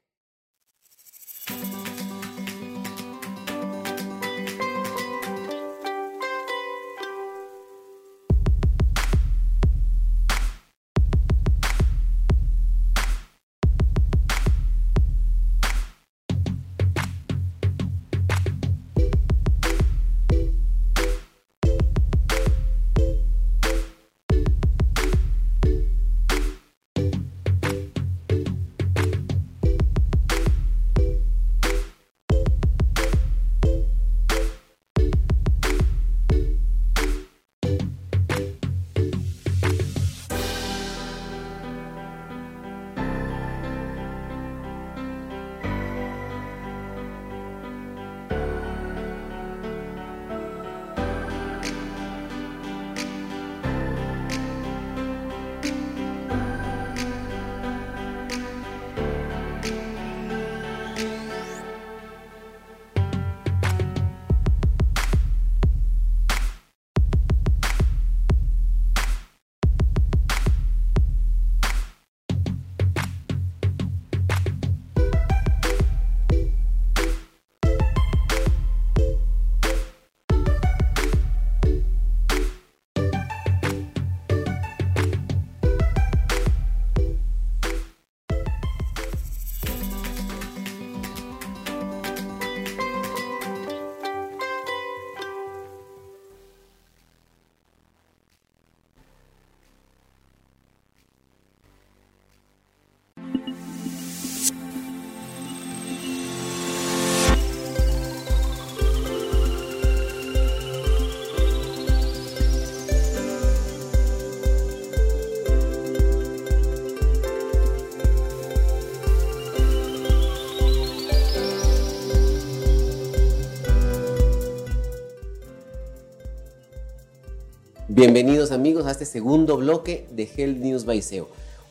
Bienvenidos 128.01 128.51
amigos 128.51 128.87
a 128.87 128.93
este 128.93 129.05
segundo 129.05 129.59
bloque 129.59 130.07
de 130.11 130.23
Health 130.23 130.57
News 130.57 130.87
by. 130.87 131.03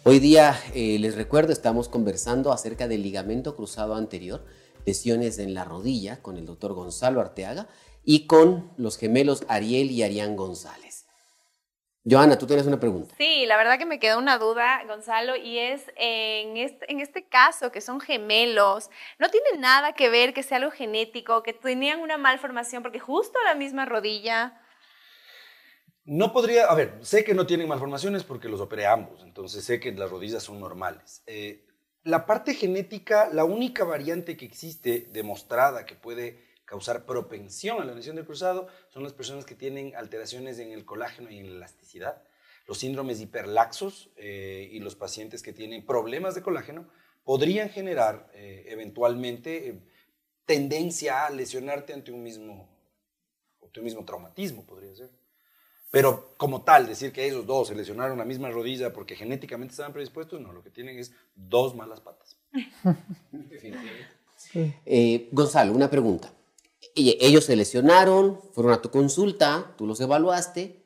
Hoy 0.04 0.20
día, 0.20 0.56
eh, 0.76 1.00
les 1.00 1.16
recuerdo, 1.16 1.52
estamos 1.52 1.90
conversando 1.90 2.52
acerca 2.52 2.88
del 2.88 3.02
ligamento 3.02 3.56
cruzado 3.56 3.96
anterior, 3.96 4.46
lesiones 4.86 5.40
en 5.40 5.56
la 5.56 5.64
rodilla, 5.66 6.22
con 6.22 6.38
el 6.38 6.46
doctor 6.46 6.74
Gonzalo 6.74 7.20
Arteaga 7.20 7.68
y 8.04 8.28
con 8.28 8.72
los 8.78 9.00
gemelos 9.00 9.44
Ariel 9.48 9.90
y 9.90 10.04
Arián 10.04 10.36
González. 10.36 11.08
Joana, 12.08 12.38
tú 12.38 12.46
tienes 12.46 12.68
una 12.68 12.80
pregunta. 12.80 13.16
Sí, 13.18 13.48
la 13.48 13.58
verdad 13.58 13.80
que 13.80 13.88
me 13.88 13.98
quedó 13.98 14.20
una 14.20 14.38
duda, 14.38 14.84
Gonzalo, 14.86 15.36
y 15.36 15.58
es 15.58 15.82
en 15.96 16.58
este, 16.58 16.92
en 16.92 17.00
este 17.00 17.28
caso 17.28 17.72
que 17.72 17.82
son 17.82 18.00
gemelos, 18.00 18.92
¿no 19.18 19.30
tiene 19.30 19.58
nada 19.58 19.94
que 19.94 20.10
ver 20.10 20.36
que 20.36 20.44
sea 20.44 20.58
algo 20.58 20.70
genético, 20.70 21.42
que 21.42 21.54
tenían 21.54 22.02
una 22.02 22.20
malformación 22.20 22.84
porque 22.84 23.00
justo 23.00 23.40
la 23.46 23.56
misma 23.56 23.86
rodilla? 23.88 24.62
No 26.10 26.34
podría, 26.34 26.66
a 26.66 26.74
ver, 26.74 26.98
sé 27.04 27.24
que 27.24 27.36
no 27.36 27.46
tienen 27.46 27.68
malformaciones 27.68 28.24
porque 28.24 28.50
los 28.50 28.62
operé 28.62 28.88
ambos, 28.88 29.22
entonces 29.22 29.64
sé 29.64 29.80
que 29.80 29.92
las 29.92 30.10
rodillas 30.10 30.42
son 30.42 30.60
normales. 30.60 31.22
Eh, 31.28 31.68
la 32.02 32.26
parte 32.26 32.56
genética, 32.56 33.30
la 33.32 33.44
única 33.44 33.84
variante 33.84 34.36
que 34.36 34.46
existe 34.46 35.08
demostrada 35.12 35.86
que 35.86 35.94
puede 35.94 36.48
causar 36.66 37.06
propensión 37.06 37.80
a 37.80 37.86
la 37.86 37.94
lesión 37.94 38.16
del 38.16 38.26
cruzado 38.26 38.70
son 38.88 39.04
las 39.04 39.14
personas 39.14 39.46
que 39.46 39.54
tienen 39.54 39.96
alteraciones 39.96 40.58
en 40.58 40.72
el 40.72 40.84
colágeno 40.84 41.30
y 41.30 41.38
en 41.38 41.52
la 41.52 41.58
elasticidad, 41.58 42.24
los 42.66 42.80
síndromes 42.80 43.22
hiperlaxos 43.22 44.10
eh, 44.16 44.68
y 44.72 44.80
los 44.80 44.96
pacientes 44.96 45.44
que 45.44 45.54
tienen 45.54 45.86
problemas 45.86 46.34
de 46.34 46.42
colágeno 46.42 46.90
podrían 47.24 47.70
generar 47.70 48.32
eh, 48.34 48.66
eventualmente 48.70 49.80
tendencia 50.48 51.28
a 51.28 51.30
lesionarte 51.30 51.94
ante 51.94 52.12
un 52.12 52.24
mismo, 52.24 52.68
ante 53.62 53.80
un 53.80 53.84
mismo 53.84 54.04
traumatismo, 54.06 54.66
podría 54.66 54.96
ser. 54.96 55.19
Pero 55.92 56.36
como 56.38 56.62
tal, 56.64 56.88
decir 56.88 57.12
que 57.12 57.28
esos 57.28 57.46
dos 57.46 57.68
se 57.68 57.76
lesionaron 57.76 58.18
la 58.18 58.26
misma 58.26 58.50
rodilla 58.50 58.94
porque 58.94 59.16
genéticamente 59.16 59.72
estaban 59.72 59.94
predispuestos, 59.94 60.40
no, 60.40 60.54
lo 60.54 60.64
que 60.64 60.70
tienen 60.70 61.00
es 61.00 61.14
dos 61.36 61.76
malas 61.76 62.02
patas. 62.02 62.38
Eh, 64.86 65.28
Gonzalo, 65.34 65.74
una 65.74 65.92
pregunta. 65.92 66.34
Ellos 66.96 67.44
se 67.44 67.58
lesionaron, 67.58 68.40
fueron 68.54 68.72
a 68.72 68.82
tu 68.82 68.90
consulta, 68.90 69.76
tú 69.78 69.86
los 69.86 70.00
evaluaste 70.00 70.82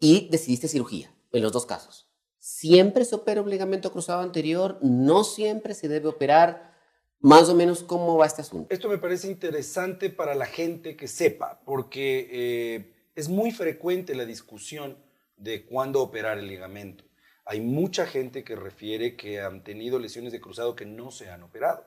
y 0.00 0.28
decidiste 0.30 0.66
cirugía, 0.66 1.14
en 1.30 1.42
los 1.42 1.52
dos 1.52 1.66
casos. 1.66 2.08
¿Siempre 2.38 3.04
se 3.04 3.14
opera 3.14 3.42
un 3.42 3.50
ligamento 3.50 3.92
cruzado 3.92 4.22
anterior? 4.22 4.78
¿No 4.80 5.24
siempre 5.24 5.74
se 5.74 5.88
debe 5.88 6.08
operar? 6.08 6.74
Más 7.20 7.48
o 7.50 7.54
menos, 7.54 7.82
¿cómo 7.82 8.16
va 8.16 8.26
este 8.26 8.40
asunto? 8.40 8.74
Esto 8.74 8.88
me 8.88 8.98
parece 8.98 9.28
interesante 9.28 10.08
para 10.08 10.34
la 10.34 10.46
gente 10.46 10.96
que 10.96 11.06
sepa, 11.06 11.60
porque... 11.64 12.28
Eh, 12.32 12.95
es 13.16 13.30
muy 13.30 13.50
frecuente 13.50 14.14
la 14.14 14.26
discusión 14.26 14.96
de 15.36 15.64
cuándo 15.64 16.02
operar 16.02 16.38
el 16.38 16.46
ligamento. 16.46 17.04
Hay 17.46 17.60
mucha 17.60 18.06
gente 18.06 18.44
que 18.44 18.56
refiere 18.56 19.16
que 19.16 19.40
han 19.40 19.64
tenido 19.64 19.98
lesiones 19.98 20.32
de 20.32 20.40
cruzado 20.40 20.76
que 20.76 20.84
no 20.84 21.10
se 21.10 21.30
han 21.30 21.42
operado. 21.42 21.86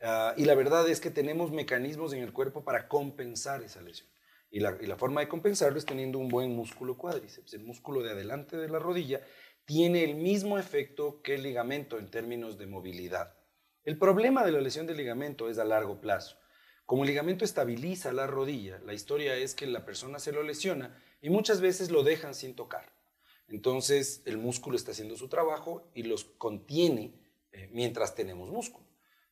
Ah, 0.00 0.34
y 0.38 0.46
la 0.46 0.54
verdad 0.54 0.88
es 0.88 1.00
que 1.00 1.10
tenemos 1.10 1.52
mecanismos 1.52 2.14
en 2.14 2.22
el 2.22 2.32
cuerpo 2.32 2.64
para 2.64 2.88
compensar 2.88 3.62
esa 3.62 3.82
lesión. 3.82 4.08
Y 4.50 4.60
la, 4.60 4.76
y 4.80 4.86
la, 4.86 4.96
forma 4.96 5.20
de 5.20 5.28
compensarlo 5.28 5.78
es 5.78 5.84
teniendo 5.84 6.18
un 6.18 6.28
buen 6.28 6.56
músculo 6.56 6.96
cuádriceps. 6.96 7.54
El 7.54 7.64
músculo 7.64 8.02
de 8.02 8.12
adelante 8.12 8.56
de 8.56 8.68
la 8.68 8.78
rodilla 8.78 9.20
tiene 9.66 10.02
el 10.02 10.14
mismo 10.14 10.58
efecto 10.58 11.20
que 11.22 11.34
el 11.34 11.42
ligamento 11.42 11.98
en 11.98 12.10
términos 12.10 12.56
de 12.56 12.66
movilidad. 12.66 13.34
El 13.84 13.98
problema 13.98 14.44
de 14.44 14.52
la 14.52 14.60
lesión 14.60 14.86
del 14.86 14.96
ligamento 14.96 15.50
es 15.50 15.58
a 15.58 15.64
largo 15.64 16.00
plazo. 16.00 16.38
Como 16.90 17.04
el 17.04 17.06
ligamento 17.10 17.44
estabiliza 17.44 18.10
la 18.10 18.26
rodilla, 18.26 18.80
la 18.84 18.94
historia 18.94 19.36
es 19.36 19.54
que 19.54 19.64
la 19.68 19.84
persona 19.84 20.18
se 20.18 20.32
lo 20.32 20.42
lesiona 20.42 21.00
y 21.22 21.30
muchas 21.30 21.60
veces 21.60 21.92
lo 21.92 22.02
dejan 22.02 22.34
sin 22.34 22.56
tocar. 22.56 22.92
Entonces 23.46 24.22
el 24.24 24.38
músculo 24.38 24.74
está 24.74 24.90
haciendo 24.90 25.14
su 25.14 25.28
trabajo 25.28 25.88
y 25.94 26.02
los 26.02 26.24
contiene 26.24 27.14
eh, 27.52 27.70
mientras 27.72 28.16
tenemos 28.16 28.50
músculo. 28.50 28.84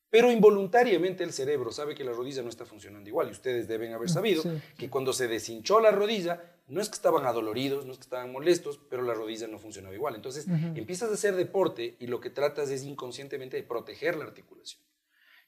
Pero 0.09 0.31
involuntariamente 0.31 1.25
el 1.25 1.33
cerebro 1.33 1.73
sabe 1.73 1.97
que 1.97 2.05
la 2.05 2.13
rodilla 2.13 2.45
no 2.45 2.49
está 2.49 2.65
funcionando 2.65 3.09
igual 3.09 3.27
y 3.27 3.33
ustedes 3.33 3.67
deben 3.67 3.93
haber 3.93 4.09
sabido 4.09 4.45
que 4.77 4.89
cuando 4.89 5.13
se 5.13 5.27
deshinchó 5.27 5.81
la 5.81 5.91
rodilla, 5.91 6.61
no 6.69 6.81
es 6.81 6.89
que 6.89 6.95
estaban 6.95 7.27
adoloridos, 7.27 7.87
no 7.87 7.91
es 7.91 7.99
que 7.99 8.05
estaban 8.05 8.31
molestos, 8.31 8.79
pero 8.89 9.03
la 9.03 9.15
rodilla 9.15 9.49
no 9.49 9.59
funcionaba 9.59 9.97
igual. 9.97 10.15
Entonces 10.15 10.47
empiezas 10.77 11.11
a 11.11 11.15
hacer 11.15 11.35
deporte 11.35 11.97
y 11.99 12.07
lo 12.07 12.21
que 12.21 12.31
tratas 12.31 12.71
es 12.71 12.85
inconscientemente 12.85 13.57
de 13.57 13.65
proteger 13.65 14.17
la 14.17 14.27
articulación 14.27 14.88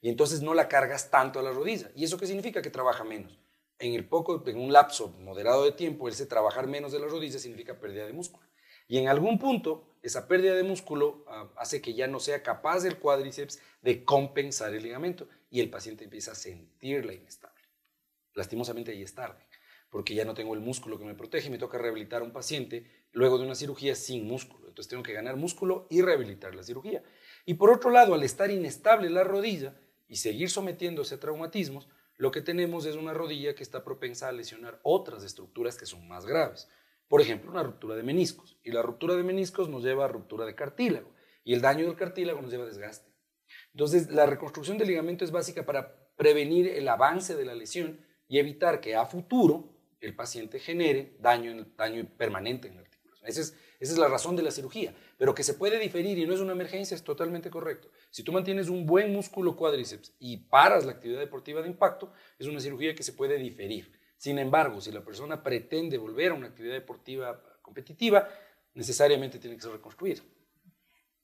y 0.01 0.09
entonces 0.09 0.43
no 0.43 0.55
la 0.55 0.69
cargas 0.69 1.11
tanto 1.11 1.39
a 1.39 1.43
la 1.43 1.53
rodilla. 1.53 1.91
¿Y 1.95 2.05
eso 2.05 2.19
qué 2.19 2.27
significa? 2.27 2.63
Que 2.63 2.71
trabaja 2.71 3.05
menos. 3.05 3.39
En, 3.79 3.95
el 3.95 4.07
poco, 4.07 4.43
en 4.47 4.59
un 4.59 4.73
lapso 4.73 5.09
moderado 5.21 5.65
de 5.65 5.73
tiempo, 5.73 6.09
ese 6.09 6.27
trabajar 6.27 6.67
menos 6.67 6.93
de 6.93 7.01
la 7.01 7.07
rodilla 7.07 7.39
significa 7.39 7.79
pérdida 7.79 8.07
de 8.07 8.13
músculo. 8.13 8.47
Y 8.89 8.99
en 8.99 9.09
algún 9.09 9.39
punto, 9.39 9.85
esa 10.03 10.27
pérdida 10.27 10.55
de 10.55 10.65
músculo 10.65 11.25
ah, 11.29 11.49
hace 11.57 11.81
que 11.81 11.95
ya 11.95 12.07
no 12.07 12.19
sea 12.19 12.43
capaz 12.43 12.85
el 12.85 12.99
cuádriceps 12.99 13.61
de 13.83 14.05
compensar 14.05 14.75
el 14.75 14.83
ligamento 14.83 15.29
y 15.49 15.61
el 15.61 15.71
paciente 15.71 16.05
empieza 16.05 16.33
a 16.33 16.35
sentirla 16.35 17.13
inestable. 17.13 17.63
Lastimosamente 18.35 18.93
ahí 18.93 19.03
es 19.03 19.15
tarde, 19.15 19.47
porque 19.91 20.15
ya 20.15 20.25
no 20.25 20.35
tengo 20.35 20.55
el 20.55 20.61
músculo 20.61 20.99
que 20.99 21.05
me 21.05 21.15
protege 21.15 21.49
y 21.49 21.51
me 21.51 21.59
toca 21.59 21.79
rehabilitar 21.79 22.23
a 22.23 22.25
un 22.25 22.33
paciente 22.33 22.85
luego 23.13 23.39
de 23.39 23.45
una 23.45 23.55
cirugía 23.55 23.95
sin 23.95 24.27
músculo. 24.27 24.69
Entonces 24.69 24.89
tengo 24.89 25.03
que 25.03 25.13
ganar 25.13 25.37
músculo 25.37 25.87
y 25.91 26.03
rehabilitar 26.03 26.55
la 26.55 26.63
cirugía. 26.63 27.03
Y 27.47 27.55
por 27.55 27.71
otro 27.71 27.91
lado, 27.91 28.15
al 28.15 28.23
estar 28.23 28.51
inestable 28.51 29.11
la 29.11 29.25
rodilla, 29.25 29.75
y 30.11 30.17
seguir 30.17 30.51
sometiéndose 30.51 31.15
a 31.15 31.21
traumatismos, 31.21 31.89
lo 32.17 32.33
que 32.33 32.43
tenemos 32.43 32.85
es 32.85 32.97
una 32.97 33.15
rodilla 33.15 33.55
que 33.55 33.63
está 33.63 33.85
propensa 33.85 34.29
a 34.29 34.33
lesionar 34.33 34.81
otras 34.83 35.23
estructuras 35.23 35.79
que 35.79 35.87
son 35.87 36.07
más 36.09 36.27
graves. 36.27 36.69
Por 37.07 37.21
ejemplo, 37.21 37.51
una 37.51 37.63
ruptura 37.63 37.95
de 37.95 38.03
meniscos. 38.03 38.59
Y 38.65 38.73
la 38.73 38.83
ruptura 38.83 39.15
de 39.15 39.23
meniscos 39.23 39.69
nos 39.69 39.85
lleva 39.85 40.05
a 40.05 40.09
ruptura 40.09 40.45
de 40.45 40.57
cartílago. 40.57 41.15
Y 41.45 41.55
el 41.55 41.61
daño 41.61 41.87
del 41.87 41.97
cartílago 41.97 42.43
nos 42.43 42.51
lleva 42.51 42.65
a 42.65 42.67
desgaste. 42.67 43.09
Entonces, 43.73 44.11
la 44.11 44.27
reconstrucción 44.27 44.79
del 44.79 44.89
ligamento 44.89 45.25
es 45.25 45.31
básica 45.31 45.65
para 45.65 46.13
prevenir 46.17 46.67
el 46.67 46.89
avance 46.89 47.37
de 47.37 47.45
la 47.45 47.55
lesión 47.55 48.05
y 48.27 48.39
evitar 48.39 48.81
que 48.81 48.97
a 48.97 49.07
futuro 49.07 49.77
el 50.01 50.17
paciente 50.17 50.59
genere 50.59 51.17
daño, 51.21 51.67
daño 51.77 52.05
permanente 52.17 52.67
en 52.67 52.75
la 52.75 52.81
articulación. 52.81 53.29
Esa 53.29 53.41
es, 53.43 53.57
esa 53.81 53.95
es 53.95 53.99
la 53.99 54.09
razón 54.09 54.37
de 54.37 54.43
la 54.43 54.51
cirugía. 54.51 54.95
Pero 55.17 55.35
que 55.35 55.43
se 55.43 55.55
puede 55.55 55.79
diferir 55.79 56.19
y 56.19 56.27
no 56.27 56.35
es 56.35 56.41
una 56.41 56.53
emergencia 56.53 56.95
es 56.95 57.03
totalmente 57.03 57.51
correcto. 57.51 57.89
Si 58.11 58.23
tú 58.23 58.31
mantienes 58.31 58.69
un 58.69 58.87
buen 58.87 59.13
músculo 59.13 59.57
cuádriceps 59.57 60.15
y 60.19 60.37
paras 60.37 60.85
la 60.85 60.93
actividad 60.93 61.19
deportiva 61.19 61.63
de 61.63 61.69
impacto, 61.69 62.13
es 62.39 62.47
una 62.47 62.61
cirugía 62.61 62.95
que 62.95 63.03
se 63.03 63.15
puede 63.15 63.39
diferir. 63.39 63.91
Sin 64.19 64.39
embargo, 64.39 64.83
si 64.83 64.93
la 64.93 65.03
persona 65.03 65.43
pretende 65.43 65.97
volver 65.97 66.33
a 66.33 66.35
una 66.35 66.49
actividad 66.49 66.75
deportiva 66.75 67.43
competitiva, 67.63 68.29
necesariamente 68.75 69.39
tiene 69.39 69.57
que 69.57 69.63
ser 69.63 69.73
reconstruida. 69.73 70.21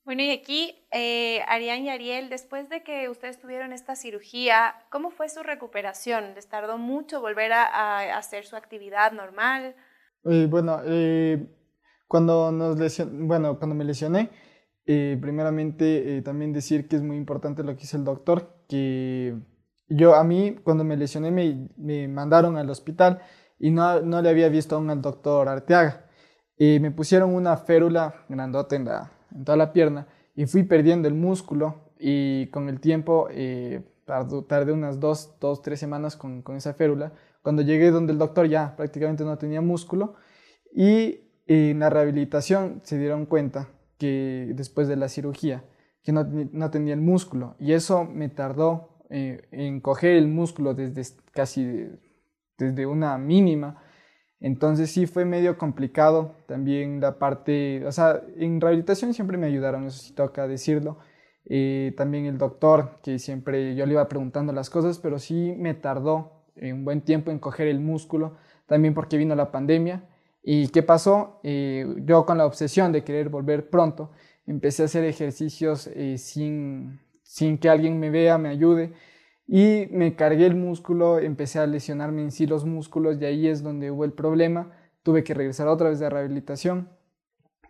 Bueno, 0.03 0.23
y 0.23 0.31
aquí, 0.31 0.87
eh, 0.91 1.41
Arián 1.47 1.83
y 1.83 1.89
Ariel, 1.89 2.29
después 2.29 2.69
de 2.69 2.81
que 2.81 3.09
ustedes 3.09 3.39
tuvieron 3.39 3.73
esta 3.73 3.95
cirugía, 3.95 4.73
¿cómo 4.89 5.11
fue 5.11 5.27
su 5.27 5.43
recuperación? 5.43 6.33
¿Les 6.33 6.47
tardó 6.47 6.77
mucho 6.77 7.19
volver 7.19 7.51
a, 7.51 8.17
hacer 8.17 8.45
su 8.45 8.55
actividad 8.55 9.11
normal? 9.11 9.75
Eh, 10.23 10.47
bueno, 10.49 10.81
eh, 10.85 11.45
cuando, 12.07 12.51
nos 12.51 12.77
bueno, 13.11 13.57
cuando 13.57 13.75
me 13.75 13.83
lesioné, 13.83 14.29
eh, 14.85 15.17
primeramente, 15.19 16.17
eh, 16.17 16.21
también 16.21 16.53
decir 16.53 16.87
que 16.87 16.95
es 16.95 17.03
muy 17.03 17.17
importante 17.17 17.63
lo 17.63 17.75
que 17.75 17.83
hizo 17.83 17.97
el 17.97 18.05
doctor, 18.05 18.63
que 18.69 19.35
yo 19.89 20.15
a 20.15 20.23
mí 20.23 20.55
cuando 20.63 20.83
me 20.83 20.95
lesioné 20.95 21.31
me, 21.31 21.69
me 21.77 22.07
mandaron 22.07 22.57
al 22.57 22.69
hospital 22.69 23.19
y 23.59 23.71
no, 23.71 24.01
no, 24.01 24.21
le 24.21 24.29
había 24.29 24.49
visto 24.49 24.75
aún 24.75 24.89
al 24.89 25.01
doctor 25.01 25.49
Arteaga. 25.49 26.05
y 26.57 26.79
me 26.79 26.91
pusieron 26.91 27.33
una 27.33 27.57
férula 27.57 28.25
grandota 28.29 28.75
en, 28.75 28.85
la, 28.85 29.11
en 29.35 29.43
toda 29.43 29.57
la 29.57 29.73
pierna 29.73 30.07
y 30.35 30.45
fui 30.45 30.63
perdiendo 30.63 31.07
el 31.07 31.15
músculo 31.15 31.91
y 31.99 32.47
con 32.47 32.69
el 32.69 32.79
tiempo 32.79 33.27
eh, 33.31 33.83
tardé 34.47 34.71
unas 34.71 34.99
dos, 34.99 35.35
dos, 35.39 35.61
tres 35.61 35.79
semanas 35.79 36.15
con, 36.15 36.41
con 36.41 36.55
esa 36.55 36.73
férula. 36.73 37.11
Cuando 37.41 37.61
llegué 37.61 37.91
donde 37.91 38.13
el 38.13 38.19
doctor 38.19 38.47
ya 38.47 38.75
prácticamente 38.75 39.25
no 39.25 39.37
tenía 39.37 39.61
músculo 39.61 40.15
y 40.73 41.26
en 41.47 41.79
la 41.79 41.89
rehabilitación 41.89 42.81
se 42.83 42.97
dieron 42.97 43.25
cuenta 43.25 43.69
que 43.97 44.51
después 44.55 44.87
de 44.87 44.95
la 44.95 45.09
cirugía, 45.09 45.63
que 46.03 46.11
no, 46.11 46.23
no 46.23 46.69
tenía 46.71 46.93
el 46.93 47.01
músculo. 47.01 47.55
Y 47.59 47.73
eso 47.73 48.05
me 48.05 48.29
tardó 48.29 48.97
eh, 49.09 49.47
en 49.51 49.79
coger 49.81 50.15
el 50.17 50.27
músculo 50.27 50.73
desde 50.73 51.03
casi 51.33 51.89
desde 52.57 52.85
una 52.85 53.17
mínima. 53.17 53.81
Entonces 54.39 54.91
sí 54.91 55.07
fue 55.07 55.25
medio 55.25 55.57
complicado 55.57 56.35
también 56.47 57.01
la 57.01 57.17
parte, 57.17 57.83
o 57.85 57.91
sea, 57.91 58.21
en 58.35 58.61
rehabilitación 58.61 59.13
siempre 59.13 59.37
me 59.37 59.47
ayudaron, 59.47 59.85
eso 59.85 59.99
sí 59.99 60.13
toca 60.13 60.47
decirlo. 60.47 60.99
Eh, 61.45 61.93
también 61.97 62.25
el 62.25 62.37
doctor, 62.37 62.99
que 63.01 63.19
siempre 63.19 63.73
yo 63.75 63.85
le 63.85 63.93
iba 63.93 64.07
preguntando 64.09 64.53
las 64.53 64.69
cosas, 64.69 64.99
pero 64.99 65.17
sí 65.17 65.55
me 65.57 65.73
tardó 65.73 66.43
un 66.61 66.83
buen 66.83 67.01
tiempo 67.01 67.31
en 67.31 67.39
coger 67.39 67.67
el 67.67 67.79
músculo, 67.79 68.35
también 68.67 68.93
porque 68.93 69.17
vino 69.17 69.35
la 69.35 69.51
pandemia 69.51 70.06
¿Y 70.49 70.69
qué 70.69 70.81
pasó? 70.81 71.41
Eh, 71.43 71.85
yo 72.05 72.25
con 72.25 72.37
la 72.37 72.45
obsesión 72.45 72.93
de 72.93 73.03
querer 73.03 73.27
volver 73.27 73.69
pronto, 73.69 74.11
empecé 74.45 74.83
a 74.83 74.85
hacer 74.85 75.03
ejercicios 75.03 75.87
eh, 75.87 76.17
sin, 76.17 77.01
sin 77.21 77.57
que 77.57 77.67
alguien 77.67 77.99
me 77.99 78.09
vea, 78.09 78.37
me 78.37 78.47
ayude. 78.47 78.93
Y 79.45 79.87
me 79.91 80.15
cargué 80.15 80.45
el 80.45 80.55
músculo, 80.55 81.19
empecé 81.19 81.59
a 81.59 81.67
lesionarme 81.67 82.21
en 82.21 82.31
sí 82.31 82.47
los 82.47 82.63
músculos 82.63 83.17
y 83.19 83.25
ahí 83.25 83.45
es 83.45 83.61
donde 83.61 83.91
hubo 83.91 84.05
el 84.05 84.13
problema. 84.13 84.71
tuve 85.03 85.21
que 85.25 85.33
regresar 85.33 85.67
otra 85.67 85.89
vez 85.89 85.99
de 85.99 86.09
rehabilitación, 86.09 86.87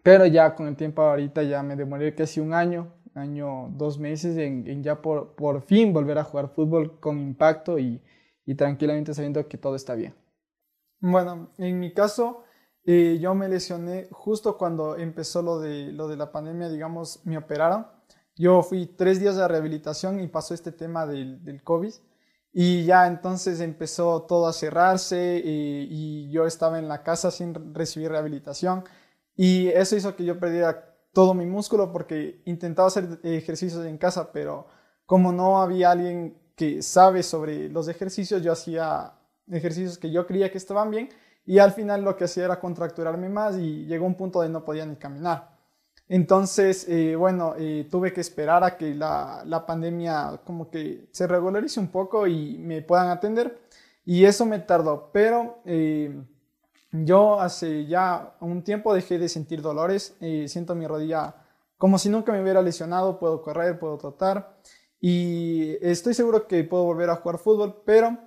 pero 0.03 0.27
ya 0.27 0.53
con 0.53 0.67
el 0.67 0.75
tiempo 0.75 1.01
ahorita 1.01 1.41
ya 1.41 1.63
me 1.63 1.75
demoré 1.75 2.13
casi 2.13 2.39
un 2.39 2.53
año, 2.53 2.93
año, 3.15 3.69
dos 3.71 3.97
meses 3.97 4.37
en, 4.37 4.83
ya 4.83 5.01
por, 5.01 5.33
por, 5.33 5.63
fin 5.63 5.93
volver 5.93 6.19
a 6.19 6.23
jugar 6.23 6.49
fútbol 6.49 6.99
con 6.99 7.19
impacto 7.19 7.79
y, 7.79 8.03
y, 8.45 8.53
tranquilamente 8.53 9.15
sabiendo 9.15 9.47
que 9.47 9.57
todo 9.57 9.75
está 9.75 9.95
bien. 9.95 10.13
Bueno, 10.99 11.49
en 11.57 11.79
mi 11.79 11.91
caso, 11.91 12.43
eh, 12.89 13.19
yo 13.19 13.35
me 13.35 13.49
lesioné 13.49 14.07
justo 14.11 14.57
cuando 14.57 14.95
empezó 14.95 15.41
lo 15.41 15.59
de, 15.59 15.91
lo 15.91 16.07
de 16.07 16.15
la 16.15 16.31
pandemia, 16.31 16.69
digamos, 16.69 17.19
me 17.25 17.37
operaron. 17.37 17.85
Yo 18.33 18.63
fui 18.63 18.85
tres 18.85 19.19
días 19.19 19.35
de 19.35 19.45
rehabilitación 19.45 20.21
y 20.21 20.27
pasó 20.27 20.53
este 20.53 20.71
tema 20.71 21.05
del, 21.05 21.43
del 21.43 21.61
COVID. 21.63 21.91
Y 22.53 22.85
ya 22.85 23.05
entonces 23.07 23.59
empezó 23.59 24.21
todo 24.21 24.47
a 24.47 24.53
cerrarse 24.53 25.41
y, 25.43 25.87
y, 25.91 26.31
yo 26.31 26.45
estaba 26.47 26.79
en 26.79 26.87
la 26.87 27.03
casa 27.03 27.29
sin 27.29 27.73
recibir 27.75 28.09
rehabilitación. 28.09 28.85
Y 29.35 29.67
eso 29.67 29.97
hizo 29.97 30.15
que 30.15 30.23
yo 30.23 30.39
perdiera 30.39 30.95
todo 31.11 31.33
mi 31.33 31.45
músculo 31.45 31.91
porque 31.91 32.41
intentaba 32.45 32.87
hacer 32.87 33.19
ejercicios 33.23 33.85
en 33.85 33.97
casa, 33.97 34.31
pero 34.31 34.67
como 35.05 35.33
no 35.33 35.61
había 35.61 35.91
alguien 35.91 36.37
que 36.55 36.81
sabe 36.81 37.21
sobre 37.21 37.67
los 37.67 37.89
ejercicios, 37.89 38.41
yo 38.41 38.53
hacía 38.53 39.13
ejercicios 39.51 39.97
que 39.97 40.09
yo 40.09 40.25
creía 40.25 40.51
que 40.51 40.57
estaban 40.57 40.89
bien 40.89 41.09
y 41.47 41.57
al 41.57 41.71
final 41.71 42.03
lo 42.03 42.15
que 42.15 42.25
hacía 42.25 42.45
era 42.45 42.59
contracturarme 42.59 43.29
más 43.29 43.57
y 43.57 43.85
llegó 43.85 44.05
un 44.05 44.13
punto 44.15 44.41
de 44.41 44.49
no 44.49 44.63
podía 44.63 44.85
ni 44.85 44.97
caminar. 44.97 45.57
Entonces, 46.07 46.87
eh, 46.87 47.15
bueno, 47.15 47.55
eh, 47.57 47.87
tuve 47.89 48.13
que 48.13 48.21
esperar 48.21 48.63
a 48.63 48.77
que 48.77 48.93
la, 48.93 49.41
la, 49.45 49.65
pandemia 49.65 50.41
como 50.45 50.69
que 50.69 51.09
se 51.11 51.25
regularice 51.27 51.79
un 51.79 51.87
poco 51.89 52.27
y 52.27 52.59
me 52.59 52.81
puedan 52.81 53.09
atender. 53.09 53.59
Y 54.05 54.25
eso 54.25 54.45
me 54.45 54.59
tardó, 54.59 55.09
pero... 55.11 55.59
Eh, 55.65 56.15
yo 56.91 57.39
hace 57.39 57.85
ya 57.85 58.35
un 58.39 58.63
tiempo 58.63 58.93
dejé 58.93 59.19
de 59.19 59.29
sentir 59.29 59.61
dolores, 59.61 60.15
eh, 60.21 60.47
siento 60.47 60.73
mi 60.75 60.87
rodilla 60.87 61.35
como 61.77 61.99
si 61.99 62.09
nunca 62.09 62.31
me 62.31 62.41
hubiera 62.41 62.61
lesionado, 62.61 63.19
puedo 63.19 63.41
correr, 63.41 63.77
puedo 63.77 63.97
trotar. 63.97 64.57
Y 64.99 65.77
estoy 65.81 66.13
seguro 66.15 66.47
que 66.47 66.63
puedo 66.63 66.85
volver 66.85 67.09
a 67.09 67.17
jugar 67.17 67.37
fútbol, 67.37 67.83
pero 67.85 68.17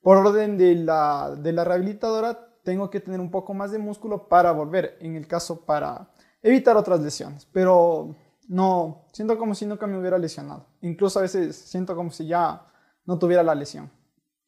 por 0.00 0.18
orden 0.18 0.56
de 0.56 0.76
la, 0.76 1.34
de 1.36 1.52
la 1.52 1.64
rehabilitadora 1.64 2.49
tengo 2.70 2.88
que 2.88 3.00
tener 3.00 3.18
un 3.18 3.32
poco 3.32 3.52
más 3.52 3.72
de 3.72 3.78
músculo 3.78 4.28
para 4.28 4.52
volver, 4.52 4.96
en 5.00 5.16
el 5.16 5.26
caso 5.26 5.64
para 5.66 6.08
evitar 6.40 6.76
otras 6.76 7.00
lesiones, 7.00 7.44
pero 7.46 8.14
no, 8.46 9.06
siento 9.12 9.36
como 9.36 9.56
si 9.56 9.66
nunca 9.66 9.88
me 9.88 9.98
hubiera 9.98 10.18
lesionado, 10.18 10.68
incluso 10.80 11.18
a 11.18 11.22
veces 11.22 11.56
siento 11.56 11.96
como 11.96 12.12
si 12.12 12.28
ya 12.28 12.64
no 13.06 13.18
tuviera 13.18 13.42
la 13.42 13.56
lesión. 13.56 13.90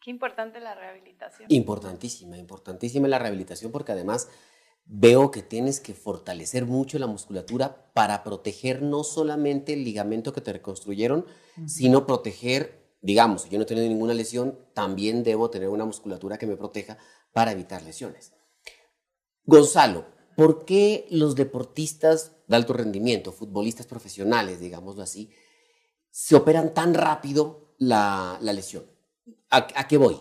Qué 0.01 0.13
importante 0.13 0.61
la 0.61 0.77
rehabilitación. 0.77 1.51
Importantísima, 1.51 2.39
importantísima 2.39 3.09
la 3.09 3.19
rehabilitación 3.19 3.73
porque 3.73 3.91
además 3.91 4.29
veo 4.85 5.33
que 5.33 5.43
tienes 5.43 5.81
que 5.81 5.93
fortalecer 5.93 6.65
mucho 6.65 7.01
la 7.01 7.09
musculatura 7.09 7.91
para 7.93 8.23
proteger 8.23 8.83
no 8.83 9.03
solamente 9.03 9.73
el 9.73 9.83
ligamento 9.83 10.33
que 10.33 10.43
te 10.43 10.53
reconstruyeron, 10.53 11.27
sino 11.67 12.07
proteger, 12.07 12.87
digamos, 13.01 13.43
si 13.43 13.49
yo 13.49 13.59
no 13.59 13.65
he 13.65 13.67
tenido 13.67 13.89
ninguna 13.89 14.15
lesión, 14.15 14.61
también 14.75 15.25
debo 15.25 15.51
tener 15.51 15.71
una 15.71 15.85
musculatura 15.85 16.39
que 16.39 16.47
me 16.47 16.57
proteja 16.57 16.99
para 17.33 17.53
evitar 17.53 17.83
lesiones. 17.83 18.33
Gonzalo, 19.45 20.07
¿por 20.37 20.65
qué 20.65 21.07
los 21.11 21.35
deportistas 21.35 22.33
de 22.47 22.57
alto 22.57 22.73
rendimiento, 22.73 23.33
futbolistas 23.33 23.87
profesionales, 23.87 24.61
digámoslo 24.61 25.03
así, 25.03 25.31
se 26.11 26.37
operan 26.37 26.75
tan 26.75 26.95
rápido 26.95 27.75
la, 27.79 28.39
lesión? 28.41 28.85
¿A, 29.51 29.89
qué 29.89 29.97
voy? 29.97 30.21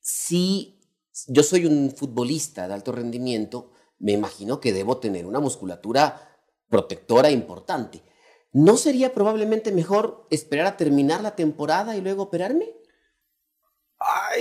Si 0.00 0.80
yo 1.26 1.42
soy 1.42 1.66
un 1.66 1.92
futbolista 1.96 2.68
de 2.68 2.74
alto 2.74 2.92
rendimiento, 2.92 3.72
me 3.98 4.12
imagino 4.12 4.60
que 4.60 4.72
debo 4.72 4.98
tener 4.98 5.26
una 5.26 5.40
musculatura 5.40 6.38
protectora 6.68 7.30
importante. 7.30 8.02
¿No 8.52 8.76
sería 8.76 9.12
probablemente 9.12 9.72
mejor 9.72 10.26
esperar 10.30 10.66
a 10.66 10.76
terminar 10.76 11.20
la 11.22 11.36
temporada 11.36 11.96
y 11.96 12.00
luego 12.00 12.24
operarme? 12.24 12.79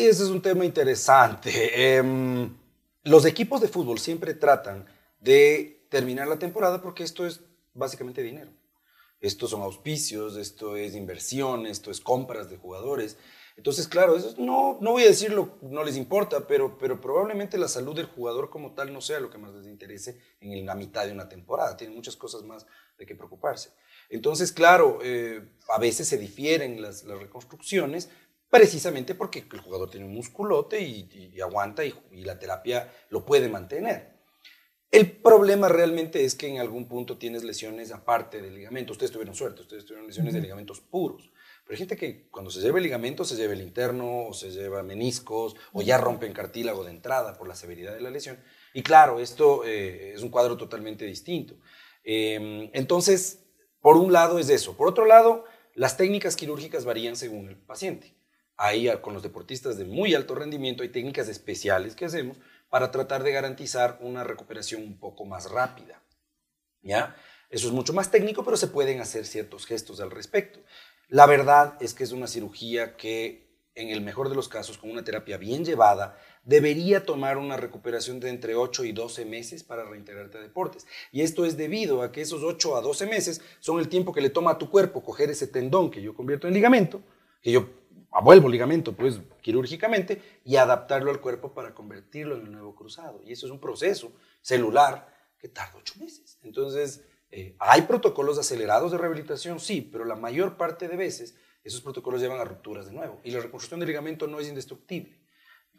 Ese 0.08 0.24
es 0.24 0.30
un 0.30 0.42
tema 0.42 0.64
interesante. 0.64 1.50
Em, 1.98 2.56
los 3.04 3.26
equipos 3.26 3.60
de 3.60 3.68
fútbol 3.68 4.00
siempre 4.00 4.34
tratan 4.34 4.86
de 5.20 5.86
terminar 5.90 6.26
la 6.28 6.40
temporada 6.40 6.82
porque 6.82 7.04
esto 7.04 7.28
es 7.28 7.42
básicamente 7.74 8.24
dinero. 8.24 8.50
Estos 9.20 9.50
son 9.50 9.62
auspicios, 9.62 10.38
esto 10.38 10.78
es 10.78 10.96
inversión, 10.96 11.66
esto 11.66 11.92
es 11.92 12.00
compras 12.00 12.50
de 12.50 12.56
jugadores. 12.56 13.18
Entonces, 13.58 13.90
claro, 13.90 14.16
eso 14.16 14.34
no, 14.38 14.78
no 14.80 14.92
voy 14.92 15.04
a 15.04 15.08
decirlo, 15.08 15.58
no 15.62 15.84
les 15.84 15.98
importa, 15.98 16.48
pero, 16.48 16.78
pero 16.78 17.02
probablemente 17.02 17.58
la 17.58 17.68
salud 17.68 17.94
del 17.94 18.06
jugador 18.06 18.50
como 18.50 18.74
tal 18.74 18.94
no 18.94 19.02
sea 19.02 19.20
lo 19.20 19.30
que 19.30 19.38
más 19.38 19.54
les 19.54 19.68
interese 19.68 20.18
en 20.40 20.66
la 20.66 20.76
mitad 20.76 21.06
de 21.06 21.12
una 21.12 21.28
temporada. 21.28 21.76
Tienen 21.76 21.98
muchas 21.98 22.16
cosas 22.16 22.44
más 22.44 22.66
de 22.98 23.06
que 23.06 23.16
preocuparse. 23.16 23.72
Entonces, 24.10 24.52
claro, 24.54 25.00
eh, 25.04 25.42
a 25.70 25.78
veces 25.78 26.08
se 26.08 26.18
difieren 26.18 26.82
las, 26.82 27.04
reconstrucciones 27.04 28.10
precisamente 28.50 29.16
porque 29.16 29.46
el 29.52 29.62
jugador 29.62 29.90
tiene 29.90 30.06
un 30.06 30.14
musculote 30.14 30.82
y, 30.82 31.40
aguanta 31.42 31.86
y, 31.86 31.94
y 32.12 32.24
la 32.24 32.40
terapia 32.40 32.92
lo 33.10 33.26
puede 33.26 33.48
mantener. 33.48 34.20
El 34.92 35.12
problema 35.12 35.70
realmente 35.70 36.26
es 36.26 36.34
que 36.34 36.48
en 36.48 36.60
algún 36.60 36.88
punto 36.88 37.18
tienes 37.20 37.44
lesiones 37.44 37.92
aparte 37.92 38.42
del 38.42 38.56
ligamento. 38.56 38.94
Ustedes 38.94 39.12
tuvieron 39.12 39.36
suerte, 39.36 39.62
ustedes 39.62 39.86
tuvieron 39.86 40.08
lesiones 40.08 40.34
de 40.34 40.42
ligamentos 40.42 40.82
puros. 40.82 41.32
Pero 41.64 41.76
hay 41.76 41.78
gente 41.78 41.96
que 41.96 42.28
cuando 42.30 42.50
se 42.50 42.62
lleva 42.62 42.80
el 42.80 42.84
ligamento 42.84 43.24
se 43.24 43.36
lleva 43.36 43.54
el 43.54 43.62
interno 43.62 44.26
o 44.30 44.34
se 44.34 44.50
lleva 44.50 44.82
meniscos 44.82 45.56
o 45.72 45.84
ya 45.84 46.00
rompen 46.00 46.34
cartílago 46.34 46.84
de 46.84 46.90
entrada 46.90 47.38
por 47.38 47.48
la 47.48 47.54
severidad 47.54 47.94
de 47.94 48.02
la 48.02 48.10
lesión. 48.10 48.40
Y 48.74 48.82
claro, 48.82 49.20
esto 49.20 49.64
eh, 49.64 50.14
es 50.16 50.24
un 50.24 50.30
cuadro 50.30 50.58
totalmente 50.58 51.06
distinto. 51.06 51.54
Em, 52.04 52.72
entonces, 52.74 53.46
por 53.82 53.98
un 53.98 54.12
lado 54.12 54.40
es 54.40 54.50
eso. 54.50 54.76
Por 54.76 54.88
otro 54.88 55.06
lado, 55.06 55.46
las 55.76 55.96
técnicas 55.96 56.36
quirúrgicas 56.36 56.86
varían 56.86 57.16
según 57.16 57.48
el 57.50 57.58
paciente. 57.58 58.16
Ahí 58.62 58.92
con 59.02 59.14
los 59.14 59.24
deportistas 59.24 59.78
de 59.78 59.86
muy 59.86 60.14
alto 60.14 60.36
rendimiento 60.36 60.84
hay 60.84 60.90
técnicas 60.90 61.30
especiales 61.30 61.96
que 61.96 62.04
hacemos 62.04 62.38
para 62.70 62.92
tratar 62.92 63.24
de 63.24 63.32
garantizar 63.32 63.98
una 64.02 64.26
recuperación 64.26 64.84
un 64.84 65.00
poco 65.00 65.24
más 65.24 65.50
rápida. 65.50 66.04
¿Ya? 66.82 67.16
Eso 67.50 67.68
es 67.68 67.74
mucho 67.74 67.94
más 67.94 68.12
técnico, 68.12 68.44
pero 68.44 68.58
se 68.58 68.68
pueden 68.68 69.00
hacer 69.00 69.26
ciertos 69.26 69.66
gestos 69.66 70.02
al 70.02 70.12
respecto. 70.12 70.60
La 71.08 71.26
verdad 71.26 71.78
es 71.80 71.94
que 71.94 72.04
es 72.04 72.12
una 72.12 72.28
cirugía 72.28 72.98
que, 72.98 73.48
en 73.76 73.92
el 73.92 74.02
mejor 74.02 74.28
de 74.28 74.36
los 74.36 74.50
casos, 74.50 74.78
con 74.78 74.92
una 74.92 75.06
terapia 75.06 75.38
bien 75.38 75.64
llevada, 75.64 76.20
debería 76.44 77.06
tomar 77.06 77.38
una 77.38 77.56
recuperación 77.56 78.20
de 78.20 78.28
entre 78.28 78.56
8 78.56 78.84
y 78.84 78.92
12 78.92 79.24
meses 79.24 79.64
para 79.64 79.86
reintegrarte 79.86 80.38
a 80.38 80.42
deportes. 80.42 80.86
Y 81.14 81.22
esto 81.22 81.46
es 81.46 81.56
debido 81.56 82.02
a 82.02 82.12
que 82.12 82.20
esos 82.20 82.44
8 82.44 82.76
a 82.76 82.82
12 82.82 83.06
meses 83.06 83.42
son 83.62 83.80
el 83.80 83.88
tiempo 83.88 84.12
que 84.12 84.20
le 84.20 84.30
toma 84.30 84.52
a 84.52 84.58
tu 84.58 84.70
cuerpo 84.70 85.02
coger 85.02 85.30
ese 85.30 85.48
tendón 85.48 85.90
que 85.90 86.02
yo 86.02 86.14
convierto 86.14 86.46
en 86.50 86.54
ligamento, 86.54 87.02
que 87.42 87.54
yo 87.54 87.79
vuelvo 88.22 88.50
ligamento, 88.50 88.94
pues 88.94 89.20
quirúrgicamente, 89.42 90.22
y 90.44 90.56
adaptarlo 90.56 91.12
al 91.12 91.22
cuerpo 91.22 91.54
para 91.54 91.74
convertirlo 91.74 92.36
en 92.36 92.48
el 92.48 92.52
nuevo 92.52 92.76
cruzado. 92.76 93.22
Y 93.24 93.32
eso 93.32 93.46
es 93.46 93.52
un 93.52 93.60
proceso 93.60 94.12
celular 94.42 95.14
que 95.38 95.50
tarda 95.50 95.78
8 95.78 95.96
meses. 96.00 96.40
Entonces, 96.44 97.06
eh, 97.32 97.56
¿Hay 97.60 97.84
protocolos 97.84 98.40
acelerados 98.40 98.92
de 98.92 98.98
rehabilitación? 98.98 99.60
Sí, 99.60 99.82
pero 99.82 100.04
la 100.04 100.16
mayor 100.16 100.58
parte 100.58 100.88
de 100.88 100.98
veces 100.98 101.36
esos 101.64 101.82
protocolos 101.82 102.22
llevan 102.22 102.40
a 102.40 102.46
rupturas 102.46 102.88
de 102.88 102.94
nuevo. 102.94 103.20
Y 103.24 103.32
la 103.32 103.40
reconstrucción 103.40 103.80
del 103.80 103.88
ligamento 103.88 104.28
no 104.28 104.40
es 104.40 104.48
indestructible. 104.48 105.20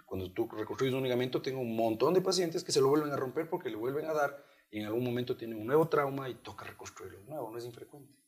Cuando 0.06 0.32
tú 0.32 0.48
reconstruyes 0.48 0.94
un 0.94 1.02
ligamento, 1.02 1.42
tengo 1.42 1.60
un 1.60 1.74
montón 1.74 2.14
de 2.14 2.20
pacientes 2.20 2.62
que 2.62 2.72
se 2.72 2.80
lo 2.80 2.88
vuelven 2.88 3.12
a 3.12 3.16
romper 3.16 3.48
porque 3.48 3.70
le 3.70 3.76
vuelven 3.76 4.06
a 4.06 4.12
dar 4.12 4.44
y 4.70 4.78
en 4.78 4.86
algún 4.86 5.04
momento 5.04 5.36
tienen 5.36 5.58
un 5.58 5.66
nuevo 5.66 5.88
trauma 5.88 6.28
y 6.28 6.34
toca 6.34 6.64
reconstruirlo 6.64 7.18
de 7.18 7.24
nuevo. 7.24 7.50
No 7.50 7.58
es 7.58 7.64
infrecuente. 7.64 8.19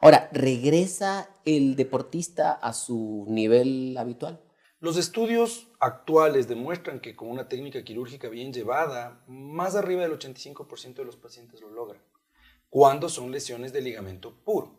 Ahora, 0.00 0.28
¿regresa 0.32 1.30
el 1.44 1.76
deportista 1.76 2.52
a 2.52 2.72
su 2.72 3.24
nivel 3.28 3.96
habitual? 3.98 4.40
Los 4.78 4.98
estudios 4.98 5.68
actuales 5.80 6.48
demuestran 6.48 7.00
que 7.00 7.16
con 7.16 7.28
una 7.28 7.48
técnica 7.48 7.82
quirúrgica 7.82 8.28
bien 8.28 8.52
llevada, 8.52 9.24
más 9.26 9.74
arriba 9.74 10.02
del 10.02 10.18
85% 10.18 10.94
de 10.94 11.04
los 11.04 11.16
pacientes 11.16 11.60
lo 11.60 11.70
logran. 11.70 12.02
Cuando 12.68 13.08
son 13.08 13.32
lesiones 13.32 13.72
de 13.72 13.80
ligamento 13.80 14.36
puro. 14.44 14.78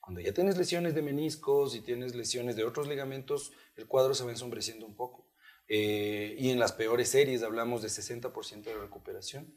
Cuando 0.00 0.20
ya 0.20 0.32
tienes 0.32 0.56
lesiones 0.56 0.94
de 0.94 1.02
meniscos 1.02 1.74
y 1.74 1.80
tienes 1.80 2.14
lesiones 2.14 2.56
de 2.56 2.64
otros 2.64 2.88
ligamentos, 2.88 3.52
el 3.76 3.86
cuadro 3.86 4.14
se 4.14 4.24
va 4.24 4.30
ensombreciendo 4.30 4.86
un 4.86 4.94
poco. 4.94 5.28
Eh, 5.68 6.36
y 6.38 6.50
en 6.50 6.58
las 6.58 6.72
peores 6.72 7.08
series 7.08 7.42
hablamos 7.42 7.82
de 7.82 7.88
60% 7.88 8.62
de 8.62 8.78
recuperación. 8.78 9.54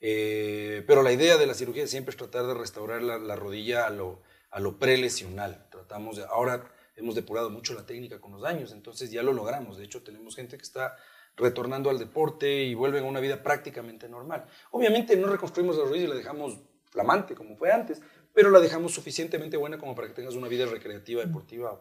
Eh, 0.00 0.82
pero 0.86 1.02
la 1.02 1.12
idea 1.12 1.36
de 1.36 1.46
la 1.46 1.54
cirugía 1.54 1.86
siempre 1.86 2.10
es 2.10 2.16
tratar 2.16 2.46
de 2.46 2.54
restaurar 2.54 3.02
la, 3.02 3.36
rodilla 3.36 3.86
a 3.86 3.90
lo, 3.90 4.22
a 4.50 4.60
lo 4.60 4.78
prelesional. 4.78 5.66
Tratamos 5.70 6.16
de, 6.16 6.24
ahora 6.24 6.70
hemos 6.96 7.14
depurado 7.14 7.50
mucho 7.50 7.74
la 7.74 7.86
técnica 7.86 8.20
con 8.20 8.32
los 8.32 8.44
años, 8.44 8.72
entonces 8.72 9.10
ya 9.10 9.22
lo 9.22 9.32
logramos. 9.32 9.78
De 9.78 9.84
hecho, 9.84 10.02
tenemos 10.02 10.36
gente 10.36 10.56
que 10.56 10.62
está 10.62 10.96
retornando 11.36 11.90
al 11.90 11.98
deporte 11.98 12.64
y 12.64 12.74
vuelven 12.74 13.04
a 13.04 13.08
una 13.08 13.20
vida 13.20 13.42
prácticamente 13.42 14.08
normal. 14.08 14.44
Obviamente 14.70 15.16
no 15.16 15.28
reconstruimos 15.28 15.76
la 15.76 15.84
rodilla 15.84 16.04
y 16.04 16.08
la 16.08 16.14
dejamos 16.14 16.58
flamante 16.90 17.34
como 17.34 17.56
fue 17.56 17.72
antes, 17.72 18.02
pero 18.34 18.50
la 18.50 18.60
dejamos 18.60 18.92
suficientemente 18.92 19.56
buena 19.56 19.78
como 19.78 19.94
para 19.94 20.08
que 20.08 20.14
tengas 20.14 20.34
una 20.34 20.48
vida 20.48 20.66
recreativa, 20.66 21.24
deportiva, 21.24 21.80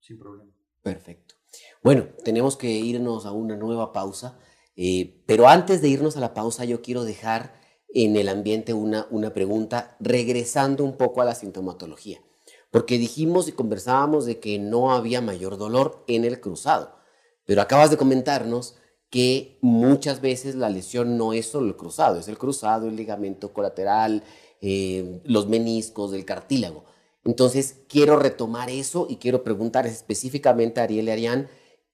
sin 0.00 0.18
problema. 0.18 0.52
Perfecto. 0.82 1.34
Bueno, 1.82 2.08
tenemos 2.24 2.56
que 2.56 2.68
irnos 2.68 3.26
a 3.26 3.32
una 3.32 3.56
nueva 3.56 3.92
pausa. 3.92 4.38
Eh, 4.76 5.22
pero 5.26 5.48
antes 5.48 5.82
de 5.82 5.88
irnos 5.88 6.16
a 6.16 6.20
la 6.20 6.34
pausa, 6.34 6.64
yo 6.64 6.82
quiero 6.82 7.04
dejar 7.04 7.60
en 7.88 8.16
el 8.16 8.28
ambiente 8.28 8.74
una, 8.74 9.06
una 9.10 9.32
pregunta, 9.32 9.96
regresando 10.00 10.84
un 10.84 10.96
poco 10.96 11.22
a 11.22 11.24
la 11.24 11.34
sintomatología. 11.34 12.20
Porque 12.70 12.98
dijimos 12.98 13.48
y 13.48 13.52
conversábamos 13.52 14.26
de 14.26 14.40
que 14.40 14.58
no 14.58 14.92
había 14.92 15.20
mayor 15.20 15.56
dolor 15.56 16.04
en 16.06 16.24
el 16.24 16.40
cruzado. 16.40 16.96
Pero 17.46 17.62
acabas 17.62 17.90
de 17.90 17.96
comentarnos 17.96 18.76
que 19.10 19.58
muchas 19.62 20.20
veces 20.20 20.54
la 20.54 20.68
lesión 20.68 21.16
no 21.16 21.32
es 21.32 21.46
solo 21.46 21.66
el 21.66 21.76
cruzado, 21.76 22.18
es 22.18 22.28
el 22.28 22.36
cruzado, 22.36 22.88
el 22.88 22.96
ligamento 22.96 23.54
colateral, 23.54 24.22
eh, 24.60 25.20
los 25.24 25.48
meniscos, 25.48 26.12
el 26.12 26.26
cartílago. 26.26 26.84
Entonces, 27.24 27.80
quiero 27.88 28.18
retomar 28.18 28.70
eso 28.70 29.06
y 29.08 29.16
quiero 29.16 29.44
preguntar 29.44 29.86
específicamente 29.86 30.80
a 30.80 30.84
Ariel 30.84 31.08
y 31.08 31.10
Arián, 31.10 31.48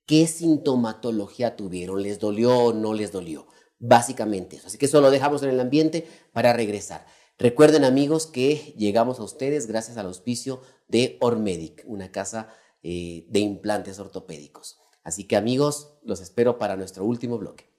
¿qué 0.07 0.27
sintomatología 0.27 1.57
tuvieron? 1.57 2.03
¿Les 2.03 2.19
dolió 2.19 2.57
o 2.57 2.73
no 2.73 2.95
les 2.95 3.13
dolió? 3.13 3.47
Básicamente 3.79 4.57
eso. 4.57 4.69
Así 4.69 4.79
que 4.79 4.87
eso 4.87 5.01
lo 5.01 5.11
dejamos 5.11 5.43
en 5.43 5.51
el 5.51 5.61
ambiente 5.61 6.07
para 6.33 6.53
regresar. 6.53 7.07
Recuerden 7.39 7.85
amigos 7.85 8.27
que 8.27 8.75
llegamos 8.79 9.19
a 9.19 9.25
ustedes 9.25 9.67
gracias 9.67 9.97
al 9.97 10.07
auspicio 10.07 10.63
de 10.89 11.19
Ormedic, 11.21 11.83
una 11.87 12.13
casa 12.13 12.49
eh, 12.83 13.27
de 13.29 13.41
implantes 13.41 13.99
ortopédicos. 13.99 14.79
Así 15.03 15.25
que 15.25 15.37
amigos, 15.37 15.99
los 16.05 16.21
espero 16.21 16.59
para 16.59 16.77
nuestro 16.77 17.05
último 17.05 17.39
bloque. 17.39 17.74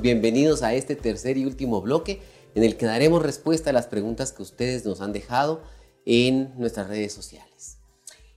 Bienvenidos 0.00 0.62
a 0.62 0.74
este 0.74 0.96
tercer 0.96 1.36
y 1.36 1.44
último 1.44 1.80
bloque 1.82 2.20
en 2.54 2.64
el 2.64 2.76
que 2.76 2.86
daremos 2.86 3.22
respuesta 3.22 3.70
a 3.70 3.72
las 3.72 3.86
preguntas 3.86 4.32
que 4.32 4.42
ustedes 4.42 4.84
nos 4.84 5.00
han 5.00 5.12
dejado 5.12 5.62
en 6.06 6.52
nuestras 6.58 6.88
redes 6.88 7.12
sociales. 7.12 7.78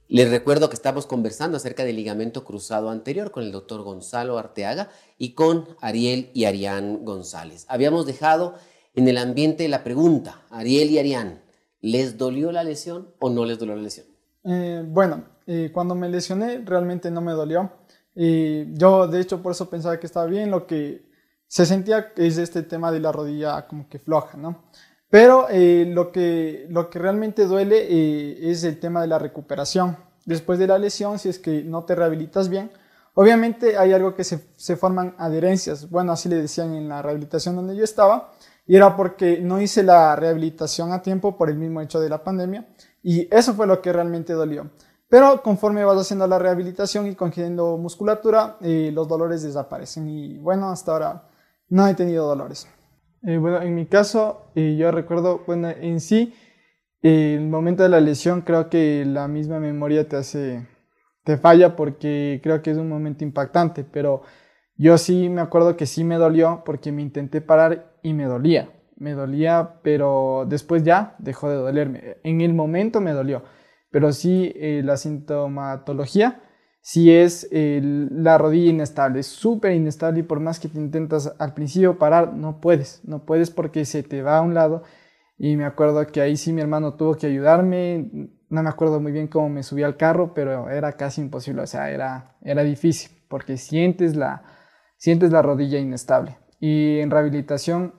Les 0.07 0.29
recuerdo 0.29 0.69
que 0.69 0.75
estamos 0.75 1.05
conversando 1.05 1.57
acerca 1.57 1.83
del 1.83 1.97
ligamento 1.97 2.43
cruzado 2.43 2.89
anterior 2.89 3.31
con 3.31 3.43
el 3.43 3.51
doctor 3.51 3.81
Gonzalo 3.81 4.37
Arteaga 4.37 4.89
y 5.17 5.33
con 5.33 5.67
Ariel 5.81 6.31
y 6.33 6.45
Arián 6.45 7.03
González. 7.03 7.65
Habíamos 7.67 8.05
dejado 8.05 8.55
en 8.95 9.07
el 9.07 9.17
ambiente 9.17 9.67
la 9.67 9.83
pregunta, 9.83 10.41
Ariel 10.49 10.89
y 10.91 10.99
Arián, 10.99 11.41
¿les 11.81 12.17
dolió 12.17 12.51
la 12.51 12.63
lesión 12.63 13.13
o 13.19 13.29
no 13.29 13.45
les 13.45 13.59
dolió 13.59 13.75
la 13.75 13.81
lesión? 13.81 14.07
Eh, 14.43 14.83
bueno, 14.87 15.25
eh, 15.45 15.71
cuando 15.73 15.93
me 15.93 16.09
lesioné 16.09 16.59
realmente 16.59 17.11
no 17.11 17.21
me 17.21 17.33
dolió. 17.33 17.71
Y 18.15 18.73
yo 18.73 19.07
de 19.07 19.19
hecho 19.21 19.43
por 19.43 19.51
eso 19.51 19.69
pensaba 19.69 19.99
que 19.99 20.07
estaba 20.07 20.25
bien, 20.25 20.49
lo 20.49 20.65
que 20.65 21.07
se 21.47 21.65
sentía 21.65 22.13
que 22.13 22.27
es 22.27 22.37
este 22.37 22.63
tema 22.63 22.91
de 22.91 22.99
la 22.99 23.11
rodilla 23.11 23.67
como 23.67 23.87
que 23.89 23.99
floja, 23.99 24.37
¿no? 24.37 24.63
Pero 25.09 25.47
eh, 25.49 25.85
lo, 25.87 26.11
que, 26.11 26.67
lo 26.69 26.89
que 26.89 26.99
realmente 26.99 27.45
duele 27.45 27.87
eh, 27.89 28.51
es 28.51 28.63
el 28.63 28.79
tema 28.79 29.01
de 29.01 29.07
la 29.07 29.19
recuperación. 29.19 29.97
Después 30.25 30.59
de 30.59 30.67
la 30.67 30.77
lesión, 30.77 31.17
si 31.17 31.29
es 31.29 31.39
que 31.39 31.63
no 31.63 31.85
te 31.85 31.95
rehabilitas 31.95 32.49
bien, 32.49 32.71
obviamente 33.13 33.77
hay 33.77 33.93
algo 33.93 34.13
que 34.13 34.25
se, 34.25 34.49
se 34.57 34.75
forman 34.75 35.15
adherencias. 35.17 35.89
Bueno, 35.89 36.11
así 36.11 36.27
le 36.27 36.35
decían 36.35 36.73
en 36.73 36.89
la 36.89 37.01
rehabilitación 37.01 37.55
donde 37.55 37.77
yo 37.77 37.85
estaba, 37.85 38.33
y 38.65 38.75
era 38.75 38.97
porque 38.97 39.39
no 39.39 39.61
hice 39.61 39.81
la 39.83 40.13
rehabilitación 40.17 40.91
a 40.91 41.01
tiempo 41.01 41.37
por 41.37 41.49
el 41.49 41.57
mismo 41.57 41.79
hecho 41.79 42.01
de 42.01 42.09
la 42.09 42.21
pandemia, 42.21 42.67
y 43.01 43.33
eso 43.33 43.53
fue 43.53 43.65
lo 43.65 43.81
que 43.81 43.93
realmente 43.93 44.33
dolió. 44.33 44.69
Pero 45.07 45.41
conforme 45.41 45.85
vas 45.85 45.97
haciendo 45.97 46.27
la 46.27 46.37
rehabilitación 46.37 47.07
y 47.07 47.15
cogiendo 47.15 47.77
musculatura, 47.77 48.57
eh, 48.59 48.91
los 48.93 49.07
dolores 49.07 49.41
desaparecen. 49.41 50.09
Y 50.09 50.37
bueno, 50.37 50.69
hasta 50.69 50.91
ahora 50.91 51.23
no 51.69 51.87
he 51.87 51.93
tenido 51.93 52.27
dolores. 52.27 52.67
Eh, 53.23 53.37
bueno, 53.37 53.61
en 53.61 53.75
mi 53.75 53.85
caso, 53.85 54.51
eh, 54.55 54.75
yo 54.77 54.91
recuerdo, 54.91 55.43
bueno, 55.45 55.69
en 55.69 55.99
sí, 55.99 56.33
el 57.01 57.47
momento 57.47 57.83
de 57.83 57.89
la 57.89 57.99
lesión 57.99 58.41
creo 58.41 58.69
que 58.69 59.05
la 59.05 59.27
misma 59.27 59.59
memoria 59.59 60.07
te 60.07 60.17
hace, 60.17 60.67
te 61.23 61.37
falla 61.37 61.75
porque 61.75 62.39
creo 62.43 62.61
que 62.61 62.71
es 62.71 62.77
un 62.77 62.89
momento 62.89 63.23
impactante, 63.23 63.83
pero 63.83 64.23
yo 64.75 64.97
sí 64.97 65.29
me 65.29 65.41
acuerdo 65.41 65.75
que 65.75 65.85
sí 65.85 66.03
me 66.03 66.15
dolió 66.15 66.63
porque 66.65 66.91
me 66.91 67.01
intenté 67.01 67.41
parar 67.41 67.97
y 68.03 68.13
me 68.13 68.25
dolía, 68.25 68.69
me 68.95 69.13
dolía, 69.13 69.79
pero 69.83 70.45
después 70.47 70.83
ya 70.83 71.15
dejó 71.19 71.49
de 71.49 71.55
dolerme. 71.55 72.17
En 72.23 72.41
el 72.41 72.53
momento 72.53 73.01
me 73.01 73.11
dolió, 73.11 73.43
pero 73.91 74.11
sí 74.13 74.51
eh, 74.55 74.81
la 74.83 74.97
sintomatología 74.97 76.41
si 76.87 77.11
es 77.11 77.49
la 77.51 78.37
rodilla 78.37 78.69
inestable, 78.69 79.19
es 79.19 79.27
súper 79.27 79.73
inestable 79.73 80.21
y 80.21 80.23
por 80.23 80.39
más 80.39 80.57
que 80.57 80.69
te 80.69 80.79
intentas 80.79 81.35
al 81.37 81.53
principio 81.53 81.99
parar, 81.99 82.33
no 82.33 82.61
puedes, 82.61 83.01
no 83.03 83.25
puedes 83.25 83.51
porque 83.51 83.83
se 83.83 84.03
te 84.03 84.21
va 84.21 84.37
a 84.37 84.41
un 84.41 84.53
lado. 84.53 84.83
Y 85.37 85.57
me 85.57 85.65
acuerdo 85.65 86.07
que 86.07 86.21
ahí 86.21 86.37
sí 86.37 86.53
mi 86.53 86.61
hermano 86.61 86.93
tuvo 86.93 87.15
que 87.15 87.27
ayudarme, 87.27 88.09
no 88.47 88.63
me 88.63 88.69
acuerdo 88.69 89.01
muy 89.01 89.11
bien 89.11 89.27
cómo 89.27 89.49
me 89.49 89.63
subí 89.63 89.83
al 89.83 89.97
carro, 89.97 90.33
pero 90.33 90.69
era 90.69 90.93
casi 90.93 91.19
imposible, 91.19 91.63
o 91.63 91.67
sea, 91.67 91.91
era, 91.91 92.37
era 92.41 92.63
difícil 92.63 93.11
porque 93.27 93.57
sientes 93.57 94.15
la, 94.15 94.43
sientes 94.95 95.33
la 95.33 95.41
rodilla 95.41 95.79
inestable. 95.79 96.37
Y 96.61 96.99
en 96.99 97.11
rehabilitación, 97.11 97.95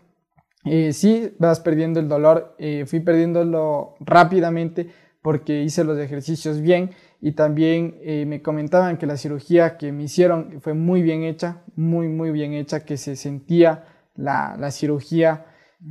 eh, 0.64 0.94
sí 0.94 1.36
vas 1.38 1.60
perdiendo 1.60 2.00
el 2.00 2.08
dolor, 2.08 2.56
eh, 2.58 2.86
fui 2.86 3.00
perdiéndolo 3.00 3.96
rápidamente 4.00 4.90
porque 5.20 5.60
hice 5.62 5.84
los 5.84 5.98
ejercicios 5.98 6.62
bien 6.62 6.92
y 7.20 7.32
también 7.32 7.98
eh, 8.02 8.24
me 8.26 8.42
comentaban 8.42 8.96
que 8.96 9.06
la 9.06 9.16
cirugía 9.16 9.76
que 9.76 9.92
me 9.92 10.04
hicieron 10.04 10.60
fue 10.60 10.74
muy 10.74 11.02
bien 11.02 11.24
hecha, 11.24 11.62
muy, 11.74 12.08
muy 12.08 12.30
bien 12.30 12.52
hecha, 12.52 12.84
que 12.84 12.96
se 12.96 13.16
sentía 13.16 13.84
la, 14.14 14.56
la 14.58 14.70
cirugía 14.70 15.46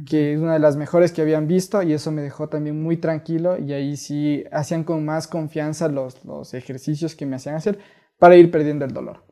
que 0.06 0.34
es 0.34 0.40
una 0.40 0.54
de 0.54 0.60
las 0.60 0.76
mejores 0.76 1.12
que 1.14 1.22
habían 1.22 1.48
visto 1.48 1.82
y 1.82 1.94
eso 1.94 2.12
me 2.12 2.22
dejó 2.22 2.50
también 2.50 2.82
muy 2.82 2.98
tranquilo 2.98 3.58
y 3.58 3.72
ahí 3.72 3.96
sí 3.96 4.44
hacían 4.52 4.84
con 4.84 5.06
más 5.06 5.28
confianza 5.28 5.88
los, 5.88 6.24
los 6.26 6.54
ejercicios 6.54 7.16
que 7.16 7.26
me 7.26 7.38
hacían 7.38 7.56
hacer 7.56 7.80
para 8.20 8.36
ir 8.36 8.52
perdiendo 8.52 8.84
el 8.84 8.94
dolor. 8.94 9.24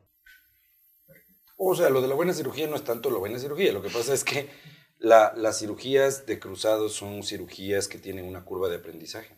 O 1.57 1.75
sea, 1.75 1.89
lo 1.89 2.01
de 2.01 2.07
la 2.07 2.15
buena 2.15 2.33
cirugía 2.33 2.67
no 2.67 2.75
es 2.75 2.83
tanto 2.83 3.09
la 3.09 3.17
buena 3.17 3.39
cirugía, 3.39 3.73
lo 3.73 3.81
que 3.81 3.89
pasa 3.89 4.13
es 4.13 4.23
que 4.23 4.49
la, 4.97 5.33
las 5.35 5.59
cirugías 5.59 6.25
de 6.25 6.39
cruzados 6.39 6.93
son 6.93 7.23
cirugías 7.23 7.87
que 7.87 7.97
tienen 7.97 8.25
una 8.25 8.45
curva 8.45 8.69
de 8.69 8.77
aprendizaje 8.77 9.37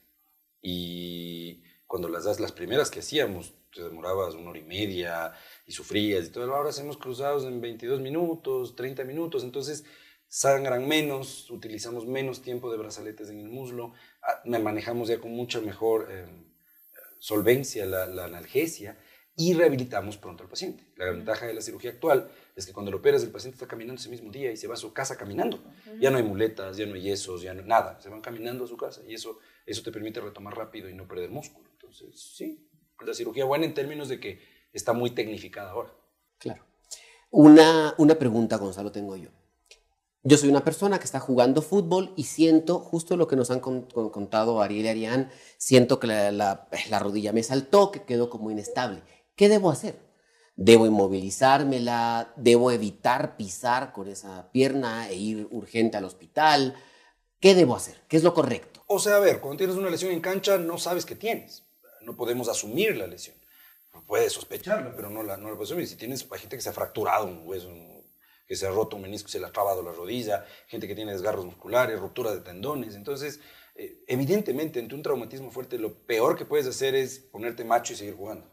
y 0.61 1.63
cuando 1.87 2.09
las 2.09 2.25
das, 2.25 2.39
las 2.39 2.51
primeras 2.51 2.91
que 2.91 2.99
hacíamos, 2.99 3.53
te 3.73 3.81
demorabas 3.81 4.35
una 4.35 4.49
hora 4.49 4.59
y 4.59 4.63
media 4.63 5.33
y 5.65 5.71
sufrías 5.71 6.25
y 6.25 6.29
todo. 6.29 6.53
Ahora 6.53 6.69
hacemos 6.69 6.97
cruzados 6.97 7.45
en 7.45 7.61
22 7.61 8.01
minutos, 8.01 8.75
30 8.75 9.03
minutos, 9.05 9.43
entonces 9.43 9.85
sangran 10.27 10.87
menos, 10.87 11.49
utilizamos 11.49 12.05
menos 12.05 12.41
tiempo 12.41 12.71
de 12.71 12.77
brazaletes 12.77 13.29
en 13.29 13.39
el 13.39 13.49
muslo, 13.49 13.93
ah, 14.21 14.41
manejamos 14.59 15.07
ya 15.07 15.19
con 15.19 15.31
mucha 15.31 15.61
mejor 15.61 16.11
em, 16.11 16.45
solvencia 17.19 17.85
la, 17.85 18.25
analgesia 18.25 18.97
y 19.35 19.53
rehabilitamos 19.53 20.17
pronto 20.17 20.43
al 20.43 20.49
paciente. 20.49 20.83
La 20.97 21.11
ventaja 21.11 21.45
de 21.45 21.53
la 21.53 21.61
cirugía 21.61 21.91
actual 21.91 22.29
es 22.55 22.65
que 22.65 22.73
cuando 22.73 22.91
lo 22.91 22.97
operas 22.97 23.23
el 23.23 23.29
paciente 23.29 23.55
está 23.55 23.67
caminando 23.67 24.01
ese 24.01 24.09
mismo 24.09 24.31
día 24.31 24.51
y 24.51 24.57
se 24.57 24.67
va 24.67 24.73
a 24.73 24.77
su 24.77 24.91
casa 24.93 25.15
caminando. 25.15 25.63
Ya 25.99 26.09
no 26.09 26.17
hay 26.17 26.23
muletas, 26.23 26.75
ya 26.75 26.85
no 26.85 26.95
hay 26.95 27.03
yesos, 27.03 27.43
ya 27.43 27.53
no 27.53 27.61
hay 27.61 27.67
nada, 27.67 27.99
se 28.01 28.09
van 28.09 28.21
caminando 28.21 28.65
a 28.65 28.67
su 28.67 28.75
casa 28.75 29.01
y 29.07 29.13
eso, 29.13 29.39
eso 29.67 29.83
te 29.83 29.91
permite 29.91 30.19
retomar 30.19 30.57
rápido 30.57 30.89
y 30.89 30.95
no 30.95 31.07
perder 31.07 31.29
músculo. 31.29 31.69
Entonces, 31.73 32.19
sí, 32.19 32.67
la 33.05 33.13
cirugía 33.13 33.45
buena 33.45 33.65
en 33.65 33.75
términos 33.75 34.09
de 34.09 34.19
que 34.19 34.39
está 34.73 34.93
muy 34.93 35.11
tecnificada 35.11 35.71
ahora. 35.71 35.93
Claro. 36.39 36.65
Una, 37.29 37.93
una 37.99 38.15
pregunta, 38.15 38.57
Gonzalo, 38.57 38.91
tengo 38.91 39.15
yo. 39.15 39.29
Yo 40.23 40.37
soy 40.37 40.49
una 40.49 40.63
persona 40.63 40.97
que 40.97 41.05
está 41.05 41.19
jugando 41.19 41.61
fútbol 41.61 42.13
y 42.17 42.23
siento 42.23 42.79
justo 42.79 43.15
lo 43.15 43.27
que 43.27 43.35
nos 43.35 43.51
han 43.51 43.59
contado 43.59 44.61
Ariel 44.61 44.85
y 44.85 44.89
Arián, 44.89 45.29
siento 45.57 45.99
que 45.99 46.07
la, 46.07 46.31
la, 46.31 46.99
rodilla 46.99 47.31
me 47.31 47.43
saltó, 47.43 47.91
que 47.91 48.03
quedó 48.03 48.29
como 48.29 48.49
inestable. 48.51 49.03
¿Qué 49.35 49.47
debo 49.47 49.69
hacer? 49.69 50.07
debo 50.57 50.87
inmovilizármela, 50.87 52.33
debo 52.35 52.71
evitar 52.71 53.37
pisar 53.37 53.93
con 53.93 54.07
esa 54.07 54.51
pierna 54.51 55.07
e 55.07 55.15
ir 55.15 55.47
urgente 55.51 55.97
al 55.97 56.03
hospital. 56.03 56.73
¿Qué 57.39 57.53
debo 57.53 57.75
hacer? 57.75 58.01
¿Qué 58.07 58.17
es 58.17 58.23
lo 58.23 58.33
correcto? 58.33 58.76
O 58.89 58.99
sea, 58.99 59.17
a 59.17 59.19
ver, 59.19 59.41
cuando 59.41 59.57
tienes 59.57 59.75
una 59.75 59.89
lesión 59.89 60.11
en 60.11 60.21
cancha 60.21 60.57
no 60.57 60.77
sabes 60.77 61.05
qué 61.05 61.15
tienes. 61.15 61.63
No 62.01 62.15
podemos 62.15 62.47
asumir 62.47 62.95
la 62.95 63.05
lesión. 63.05 63.35
Puedes 64.05 64.31
sospecharla, 64.31 64.93
pero 64.95 65.09
no 65.09 65.23
la, 65.23 65.35
no 65.35 65.49
la 65.49 65.55
puedes 65.55 65.71
asumir. 65.71 65.87
Si 65.87 65.97
tienes 65.97 66.25
gente 66.29 66.55
que 66.55 66.61
se 66.61 66.69
ha 66.69 66.73
fracturado 66.73 67.25
un 67.25 67.45
hueso, 67.45 67.69
que 68.47 68.55
se 68.55 68.65
ha 68.65 68.71
roto 68.71 68.95
un 68.95 69.01
menisco, 69.01 69.27
se 69.27 69.39
le 69.39 69.45
ha 69.45 69.51
trabado 69.51 69.83
la 69.83 69.91
rodilla, 69.91 70.45
gente 70.67 70.87
que 70.87 70.95
tiene 70.95 71.11
desgarros 71.11 71.45
musculares, 71.45 71.99
ruptura 71.99 72.31
de 72.33 72.39
tendones. 72.39 72.95
Entonces, 72.95 73.41
eh, 73.75 74.03
evidentemente, 74.07 74.79
ante 74.79 74.95
un 74.95 75.03
traumatismo 75.03 75.51
fuerte, 75.51 75.77
lo 75.77 75.93
peor 76.05 76.37
que 76.37 76.45
puedes 76.45 76.67
hacer 76.67 76.95
es 76.95 77.19
ponerte 77.19 77.65
macho 77.65 77.91
y 77.91 77.97
seguir 77.97 78.15
jugando. 78.15 78.49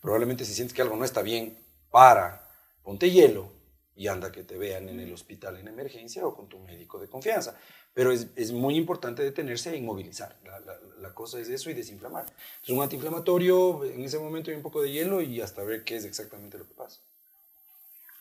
Probablemente 0.00 0.44
si 0.44 0.54
sientes 0.54 0.74
que 0.74 0.82
algo 0.82 0.96
no 0.96 1.04
está 1.04 1.22
bien, 1.22 1.64
para, 1.90 2.50
ponte 2.82 3.10
hielo 3.10 3.59
y 3.96 4.08
anda 4.08 4.32
que 4.32 4.44
te 4.44 4.56
vean 4.56 4.88
en 4.88 5.00
el 5.00 5.12
hospital 5.12 5.58
en 5.58 5.68
emergencia 5.68 6.26
o 6.26 6.34
con 6.34 6.48
tu 6.48 6.58
médico 6.58 6.98
de 6.98 7.08
confianza. 7.08 7.58
Pero 7.92 8.12
es, 8.12 8.28
es 8.36 8.52
muy 8.52 8.76
importante 8.76 9.22
detenerse 9.22 9.72
e 9.72 9.76
inmovilizar. 9.76 10.36
La, 10.44 10.60
la, 10.60 10.78
la, 10.98 11.14
cosa 11.14 11.40
es 11.40 11.48
eso 11.48 11.70
y 11.70 11.74
desinflamar. 11.74 12.26
Es 12.62 12.70
un 12.70 12.82
antiinflamatorio, 12.82 13.84
en 13.84 14.02
ese 14.04 14.18
momento 14.18 14.50
hay 14.50 14.56
un 14.56 14.62
poco 14.62 14.80
de 14.82 14.92
hielo 14.92 15.20
y 15.20 15.40
hasta 15.40 15.62
ver 15.64 15.84
qué 15.84 15.96
es 15.96 16.04
exactamente 16.04 16.56
lo 16.56 16.66
que 16.66 16.74
pasa. 16.74 17.00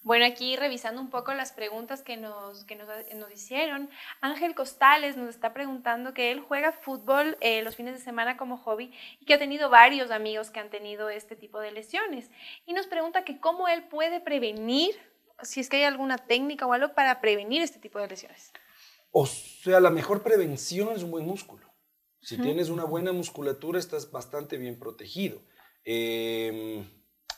Bueno, 0.01 0.25
aquí 0.25 0.55
revisando 0.55 1.01
un 1.01 1.09
poco 1.09 1.33
las 1.33 1.51
preguntas 1.51 2.01
que 2.01 2.15
nos, 2.15 2.63
que 2.63 2.75
nos, 2.75 2.87
nos 3.15 3.31
hicieron, 3.31 3.89
Ángel 4.21 4.55
Costales 4.55 5.17
nos 5.17 5.29
está 5.29 5.53
preguntando 5.53 6.13
que 6.13 6.31
él 6.31 6.39
juega 6.39 6.71
fútbol 6.71 7.37
eh, 7.41 7.61
los 7.63 7.75
fines 7.75 7.95
de 7.95 7.99
semana 7.99 8.37
como 8.37 8.57
hobby 8.57 8.93
y 9.19 9.25
que 9.25 9.33
ha 9.33 9.39
tenido 9.39 9.69
varios 9.69 10.09
amigos 10.09 10.51
que 10.51 10.61
han 10.61 10.69
tenido 10.69 11.09
este 11.09 11.35
tipo 11.35 11.59
de 11.59 11.71
lesiones. 11.71 12.31
Y 12.65 12.73
nos 12.73 12.87
pregunta 12.87 13.25
que 13.25 13.41
cómo 13.41 13.67
él 13.67 13.83
puede 13.83 14.21
prevenir, 14.21 14.95
si 15.43 15.59
es 15.59 15.69
que 15.69 15.77
hay 15.77 15.83
alguna 15.83 16.17
técnica 16.17 16.65
o 16.65 16.73
algo 16.73 16.93
para 16.93 17.21
prevenir 17.21 17.61
este 17.61 17.79
tipo 17.79 17.99
de 17.99 18.07
lesiones. 18.07 18.51
O 19.11 19.25
sea, 19.25 19.79
la 19.79 19.89
mejor 19.89 20.21
prevención 20.21 20.95
es 20.95 21.03
un 21.03 21.11
buen 21.11 21.25
músculo. 21.25 21.67
Si 22.21 22.35
uh 22.35 22.39
-huh. 22.39 22.43
tienes 22.43 22.69
una 22.69 22.83
buena 22.83 23.11
musculatura, 23.11 23.79
estás 23.79 24.11
bastante 24.11 24.57
bien 24.57 24.77
protegido. 24.77 25.41
Eh, 25.85 26.83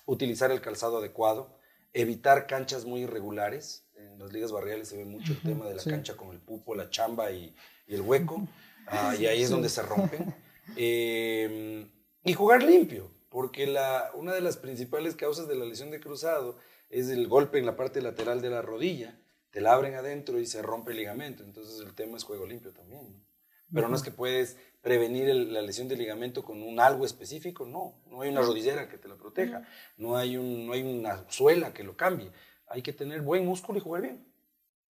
utilizar 0.06 0.52
el 0.52 0.62
calzado 0.62 0.98
adecuado 0.98 1.62
evitar 1.94 2.48
canchas 2.48 2.86
muy 2.86 3.02
irregulares. 3.02 3.86
En 3.96 4.20
las 4.20 4.32
ligas 4.34 4.52
barriales 4.52 4.88
se 4.88 4.98
ve 4.98 5.06
mucho 5.06 5.34
el 5.34 5.42
tema 5.42 5.68
de 5.68 5.76
la 5.76 5.82
sí. 5.82 5.90
cancha 5.90 6.16
con 6.16 6.32
el 6.32 6.40
pupo, 6.40 6.76
la 6.76 6.90
chamba 6.90 7.32
y, 7.32 7.56
y 7.88 7.94
el 7.94 8.02
hueco, 8.02 8.48
ah, 8.88 9.16
y 9.20 9.26
ahí 9.26 9.44
es 9.44 9.50
donde 9.50 9.70
se 9.70 9.82
rompen. 9.84 10.34
Eh, 10.76 11.88
y 12.24 12.34
jugar 12.34 12.64
limpio, 12.64 13.12
porque 13.30 13.68
la, 13.68 14.12
una 14.16 14.34
de 14.34 14.42
las 14.42 14.58
principales 14.58 15.16
causas 15.16 15.48
de 15.48 15.56
la 15.56 15.66
lesión 15.66 15.92
de 15.92 16.00
cruzado 16.00 16.58
es 16.91 17.10
el 17.10 17.27
golpe 17.27 17.58
en 17.58 17.65
la 17.65 17.75
parte 17.75 18.01
lateral 18.01 18.41
de 18.41 18.49
la 18.49 18.62
rodilla. 18.62 19.17
Te 19.49 19.62
la 19.62 19.73
abren 19.73 19.95
adentro 19.95 20.39
y 20.39 20.45
se 20.45 20.62
rompe 20.62 20.91
el 20.91 20.97
ligamento. 20.97 21.43
Entonces 21.43 21.80
el 21.86 21.93
tema 21.95 22.17
es 22.17 22.23
juego 22.23 22.45
limpio 22.45 22.71
también. 22.71 23.12
¿no? 23.12 23.25
Pero 23.73 23.86
uh 23.86 23.88
-huh. 23.88 23.91
no 23.91 23.95
es 23.97 24.04
que 24.04 24.12
puedes 24.12 24.58
prevenir 24.82 25.30
el, 25.30 25.54
la 25.54 25.62
lesión 25.62 25.88
del 25.88 25.99
ligamento 25.99 26.43
con 26.43 26.62
un 26.62 26.80
algo 26.80 27.06
específico, 27.06 27.65
no. 27.65 28.01
No 28.08 28.21
hay 28.21 28.30
una 28.30 28.41
rodillera 28.41 28.89
que 28.89 28.97
te 28.97 29.08
la 29.08 29.15
proteja, 29.15 29.67
no 29.97 30.17
hay, 30.17 30.38
un, 30.38 30.67
no 30.67 30.73
hay 30.73 30.84
una 30.84 31.30
suela 31.30 31.73
que 31.73 31.84
lo 31.84 31.95
cambie. 31.95 32.32
Hay 32.67 32.82
que 32.82 32.93
tener 32.93 33.21
buen 33.21 33.45
músculo 33.45 33.77
y 33.77 33.82
jugar 33.82 34.01
bien. 34.01 34.25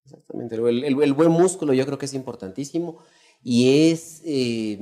Exactamente, 0.03 0.55
el, 0.55 0.83
el, 0.83 1.03
el 1.03 1.13
buen 1.13 1.31
músculo 1.31 1.73
yo 1.73 1.85
creo 1.85 1.97
que 1.97 2.05
es 2.05 2.13
importantísimo 2.13 3.03
y 3.43 3.91
es 3.91 4.21
eh, 4.25 4.79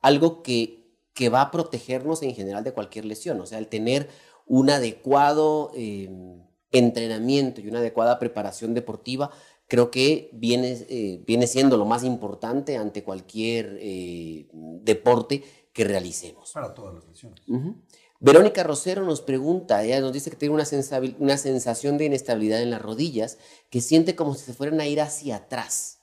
algo 0.00 0.42
que, 0.42 0.84
que, 1.14 1.28
va 1.28 1.42
a 1.42 1.50
protegernos 1.50 2.22
en 2.22 2.34
general 2.34 2.64
de 2.64 2.72
cualquier 2.72 3.04
lesión. 3.04 3.40
O 3.40 3.46
sea, 3.46 3.58
el 3.58 3.68
tener 3.68 4.08
un 4.46 4.70
adecuado 4.70 5.70
eh, 5.74 6.10
entrenamiento 6.70 7.60
y 7.60 7.68
una 7.68 7.80
adecuada 7.80 8.18
preparación 8.18 8.74
deportiva 8.74 9.30
creo 9.72 9.90
que 9.90 10.28
viene, 10.34 10.84
eh, 10.90 11.24
viene 11.26 11.46
siendo 11.46 11.78
lo 11.78 11.86
más 11.86 12.04
importante 12.04 12.76
ante 12.76 13.02
cualquier 13.02 13.78
eh, 13.80 14.46
deporte 14.52 15.42
que 15.72 15.84
realicemos. 15.84 16.52
Para 16.52 16.74
todas 16.74 16.94
las 16.94 17.06
lesiones. 17.06 17.40
Uh 17.48 17.56
-huh. 17.56 17.76
Verónica 18.20 18.62
Rosero 18.64 19.02
nos 19.02 19.22
pregunta, 19.22 19.82
ella 19.82 20.02
nos 20.02 20.12
dice 20.12 20.28
que 20.28 20.36
tiene 20.36 20.54
una, 20.54 20.64
una, 21.18 21.38
sensación 21.38 21.96
de 21.96 22.04
inestabilidad 22.04 22.60
en 22.60 22.70
las 22.70 22.82
rodillas, 22.82 23.38
que 23.70 23.80
siente 23.80 24.14
como 24.14 24.34
si 24.34 24.44
se 24.44 24.52
fueran 24.52 24.78
a 24.78 24.86
ir 24.86 25.00
hacia 25.00 25.36
atrás. 25.36 26.01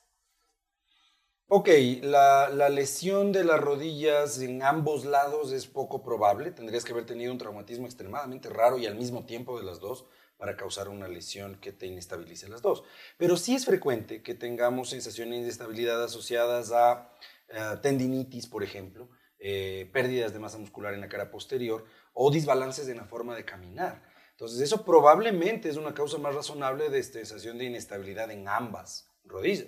Ok, 1.52 1.68
la, 2.04 2.70
lesión 2.70 3.32
de 3.32 3.44
las 3.44 3.60
rodillas 3.60 4.40
en 4.40 4.62
ambos 4.62 5.04
lados 5.04 5.52
es 5.52 5.66
poco 5.66 6.04
probable. 6.04 6.52
Tendrías 6.52 6.86
que 6.86 6.92
haber 6.92 7.08
tenido 7.08 7.32
un 7.32 7.40
traumatismo 7.40 7.88
extremadamente 7.88 8.50
raro 8.50 8.78
y 8.78 8.86
al 8.86 8.94
mismo 8.94 9.26
tiempo 9.26 9.58
de 9.58 9.66
las 9.66 9.80
dos 9.80 10.06
para 10.38 10.56
causar 10.56 10.90
una 10.90 11.08
lesión 11.08 11.56
que 11.60 11.72
te 11.72 11.88
inestabilice 11.88 12.48
las 12.50 12.62
dos. 12.62 12.84
Pero 13.18 13.36
sí 13.36 13.56
es 13.56 13.66
frecuente 13.66 14.22
que 14.22 14.36
tengamos 14.36 14.92
sensaciones 14.92 15.42
de 15.42 15.50
estabilidad 15.50 16.04
asociadas 16.04 16.72
a 16.72 17.10
uh, 17.50 17.82
tendinitis, 17.82 18.46
por 18.46 18.62
ejemplo, 18.64 19.10
eh, 19.40 19.90
pérdidas 19.92 20.34
de 20.34 20.40
masa 20.40 20.60
muscular 20.60 20.94
en 20.94 21.02
la 21.02 21.10
cara 21.10 21.32
posterior 21.32 21.84
o 22.14 22.30
desbalances 22.30 22.88
en 22.90 22.98
la 22.98 23.06
forma 23.06 23.36
de 23.36 23.44
caminar. 23.44 24.04
Entonces, 24.34 24.60
eso 24.62 24.86
probablemente 24.86 25.68
es 25.68 25.78
una 25.78 25.96
causa 25.96 26.20
más 26.20 26.36
razonable 26.36 26.92
de 26.92 27.02
sensación 27.02 27.58
de 27.58 27.66
inestabilidad 27.66 28.30
en 28.30 28.48
ambas 28.48 29.10
rodillas. 29.26 29.66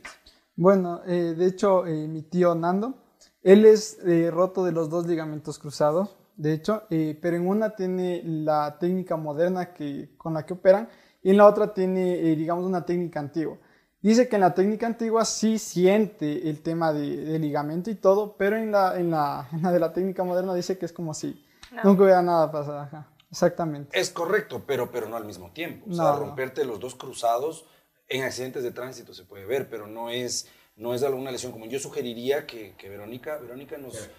Bueno, 0.55 1.01
eh, 1.05 1.33
de 1.37 1.45
hecho, 1.47 1.85
eh, 1.87 2.07
mi 2.07 2.23
tío 2.23 2.55
Nando, 2.55 2.95
él 3.41 3.65
es 3.65 3.99
eh, 4.05 4.29
roto 4.31 4.63
de 4.63 4.71
los 4.71 4.89
dos 4.89 5.07
ligamentos 5.07 5.57
cruzados, 5.59 6.15
de 6.35 6.53
hecho, 6.53 6.83
eh, 6.89 7.17
pero 7.21 7.37
en 7.37 7.47
una 7.47 7.75
tiene 7.75 8.21
la 8.23 8.77
técnica 8.79 9.15
moderna 9.15 9.73
que, 9.73 10.15
con 10.17 10.33
la 10.33 10.45
que 10.45 10.53
operan 10.53 10.89
y 11.23 11.31
en 11.31 11.37
la 11.37 11.45
otra 11.47 11.73
tiene, 11.73 12.13
eh, 12.31 12.35
digamos, 12.35 12.65
una 12.65 12.85
técnica 12.85 13.19
antigua. 13.19 13.57
Dice 14.01 14.27
que 14.27 14.35
en 14.35 14.41
la 14.41 14.53
técnica 14.55 14.87
antigua 14.87 15.25
sí 15.25 15.59
siente 15.59 16.49
el 16.49 16.61
tema 16.63 16.91
de, 16.93 17.17
de 17.17 17.39
ligamento 17.39 17.91
y 17.91 17.95
todo, 17.95 18.35
pero 18.37 18.57
en 18.57 18.71
la, 18.71 18.99
en, 18.99 19.11
la, 19.11 19.47
en 19.53 19.61
la, 19.61 19.71
de 19.71 19.79
la 19.79 19.93
técnica 19.93 20.23
moderna 20.23 20.53
dice 20.55 20.77
que 20.77 20.85
es 20.85 20.93
como 20.93 21.13
si 21.13 21.43
no. 21.71 21.83
nunca 21.83 22.03
hubiera 22.03 22.21
nada 22.21 22.51
pasado. 22.51 22.79
Ajá. 22.79 23.07
Exactamente. 23.29 23.97
Es 23.97 24.09
correcto, 24.09 24.63
pero, 24.67 24.91
pero 24.91 25.07
no 25.07 25.15
al 25.15 25.25
mismo 25.25 25.51
tiempo. 25.51 25.85
O 25.85 25.89
no. 25.89 25.95
sea, 25.95 26.15
romperte 26.15 26.65
los 26.65 26.79
dos 26.79 26.95
cruzados 26.95 27.65
en 28.11 28.23
accidentes 28.23 28.61
de 28.61 28.71
tránsito 28.71 29.13
se 29.13 29.23
puede 29.23 29.45
ver, 29.45 29.69
pero 29.69 29.87
no 29.87 30.09
es, 30.09 30.47
no 30.75 30.93
es 30.93 31.01
alguna 31.01 31.31
lesión 31.31 31.51
como 31.51 31.65
yo 31.65 31.79
sugeriría 31.79 32.45
que, 32.45 32.75
que 32.77 32.89
Verónica, 32.89 33.37
Verónica 33.37 33.77
nos... 33.77 33.95
Sí 33.95 34.09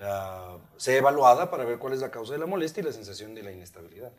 uh, 0.00 0.58
sea 0.76 0.96
evaluada 0.96 1.50
para 1.50 1.64
ver 1.64 1.78
cuál 1.78 1.92
es 1.92 2.00
la 2.00 2.10
causa 2.10 2.32
de 2.32 2.38
la 2.38 2.46
molestia 2.46 2.80
y 2.80 2.84
la 2.84 2.92
sensación 2.92 3.34
de 3.34 3.42
la 3.42 3.52
inestabilidad. 3.52 4.12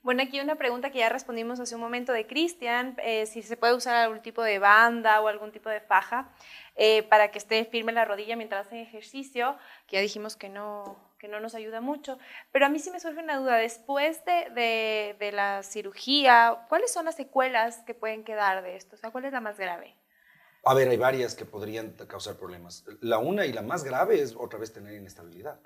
Bueno, 0.00 0.22
aquí 0.22 0.40
una 0.40 0.54
pregunta 0.54 0.90
que 0.90 1.00
ya 1.00 1.08
respondimos 1.08 1.58
hace 1.58 1.74
un 1.74 1.80
momento 1.80 2.12
de 2.12 2.26
Cristian, 2.26 2.96
eh, 3.02 3.26
si 3.26 3.42
se 3.42 3.56
puede 3.56 3.74
usar 3.74 3.96
algún 3.96 4.22
tipo 4.22 4.42
de 4.42 4.58
banda 4.58 5.20
o 5.20 5.28
algún 5.28 5.50
tipo 5.50 5.68
de 5.68 5.80
faja 5.80 6.30
eh, 6.76 7.02
para 7.02 7.30
que 7.30 7.38
esté 7.38 7.64
firme 7.64 7.92
la 7.92 8.04
rodilla 8.04 8.36
mientras 8.36 8.66
hacen 8.66 8.78
ejercicio, 8.78 9.58
que 9.86 9.96
ya 9.96 10.02
dijimos 10.02 10.36
que 10.36 10.48
no, 10.48 10.96
que 11.18 11.28
no 11.28 11.40
nos 11.40 11.54
ayuda 11.54 11.80
mucho, 11.80 12.18
pero 12.52 12.66
a 12.66 12.68
mí 12.68 12.78
sí 12.78 12.90
me 12.90 13.00
surge 13.00 13.20
una 13.20 13.38
duda, 13.38 13.56
después 13.56 14.24
de, 14.24 14.50
de, 14.54 15.16
de 15.18 15.32
la 15.32 15.62
cirugía, 15.62 16.66
¿cuáles 16.68 16.92
son 16.92 17.04
las 17.04 17.16
secuelas 17.16 17.78
que 17.86 17.94
pueden 17.94 18.24
quedar 18.24 18.62
de 18.62 18.76
esto? 18.76 18.96
O 18.96 18.98
sea, 18.98 19.10
¿cuál 19.10 19.24
es 19.24 19.32
la 19.32 19.40
más 19.40 19.58
grave? 19.58 19.96
A 20.64 20.74
ver, 20.74 20.88
hay 20.88 20.96
varias 20.96 21.34
que 21.34 21.44
podrían 21.44 21.92
causar 21.92 22.36
problemas. 22.36 22.84
La 23.00 23.18
una 23.18 23.46
y 23.46 23.52
la 23.52 23.62
más 23.62 23.84
grave 23.84 24.20
es 24.20 24.34
otra 24.36 24.58
vez 24.58 24.72
tener 24.72 24.94
inestabilidad. 24.94 25.60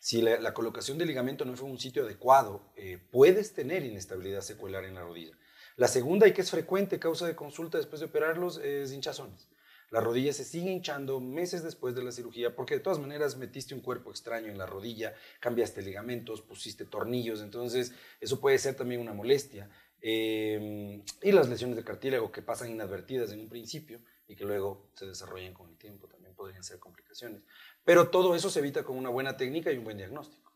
Si 0.00 0.22
la, 0.22 0.54
colocación 0.54 0.96
del 0.96 1.08
ligamento 1.08 1.44
no 1.44 1.56
fue 1.56 1.68
un 1.68 1.78
sitio 1.78 2.04
adecuado, 2.04 2.72
eh, 2.76 2.98
puedes 3.10 3.52
tener 3.52 3.84
inestabilidad 3.84 4.42
secular 4.42 4.84
en 4.84 4.94
la 4.94 5.02
rodilla. 5.02 5.36
La 5.76 5.88
segunda 5.88 6.26
y 6.26 6.32
que 6.32 6.42
es 6.42 6.50
frecuente 6.50 6.98
causa 6.98 7.26
de 7.26 7.36
consulta 7.36 7.78
después 7.78 8.00
de 8.00 8.06
operarlos 8.06 8.58
es 8.58 8.92
hinchazones. 8.92 9.48
La 9.90 10.00
rodilla 10.00 10.32
se 10.32 10.44
sigue 10.44 10.70
hinchando 10.70 11.18
meses 11.20 11.62
después 11.62 11.94
de 11.94 12.02
la 12.02 12.12
cirugía 12.12 12.54
porque 12.54 12.74
de 12.74 12.80
todas 12.80 12.98
maneras 12.98 13.36
metiste 13.36 13.74
un 13.74 13.80
cuerpo 13.80 14.10
extraño 14.10 14.48
en 14.48 14.58
la 14.58 14.66
rodilla, 14.66 15.14
cambiaste 15.40 15.82
ligamentos, 15.82 16.42
pusiste 16.42 16.84
tornillos, 16.84 17.40
entonces 17.40 17.92
eso 18.20 18.40
puede 18.40 18.58
ser 18.58 18.74
también 18.74 19.00
una 19.00 19.14
molestia. 19.14 19.70
Eh, 20.00 21.02
y 21.22 21.32
las 21.32 21.48
lesiones 21.48 21.76
de 21.76 21.84
cartílago 21.84 22.30
que 22.30 22.42
pasan 22.42 22.70
inadvertidas 22.70 23.32
en 23.32 23.40
un 23.40 23.48
principio 23.48 24.00
y 24.28 24.36
que 24.36 24.44
luego 24.44 24.90
se 24.94 25.06
desarrollen 25.06 25.54
con 25.54 25.70
el 25.70 25.76
tiempo 25.76 26.06
también 26.06 26.34
podrían 26.34 26.62
ser 26.62 26.78
complicaciones. 26.78 27.42
Pero 27.84 28.10
todo 28.10 28.34
eso 28.34 28.50
se 28.50 28.60
evita 28.60 28.84
con 28.84 28.96
una 28.96 29.08
buena 29.08 29.36
técnica 29.36 29.72
y 29.72 29.78
un 29.78 29.84
buen 29.84 29.96
diagnóstico. 29.96 30.52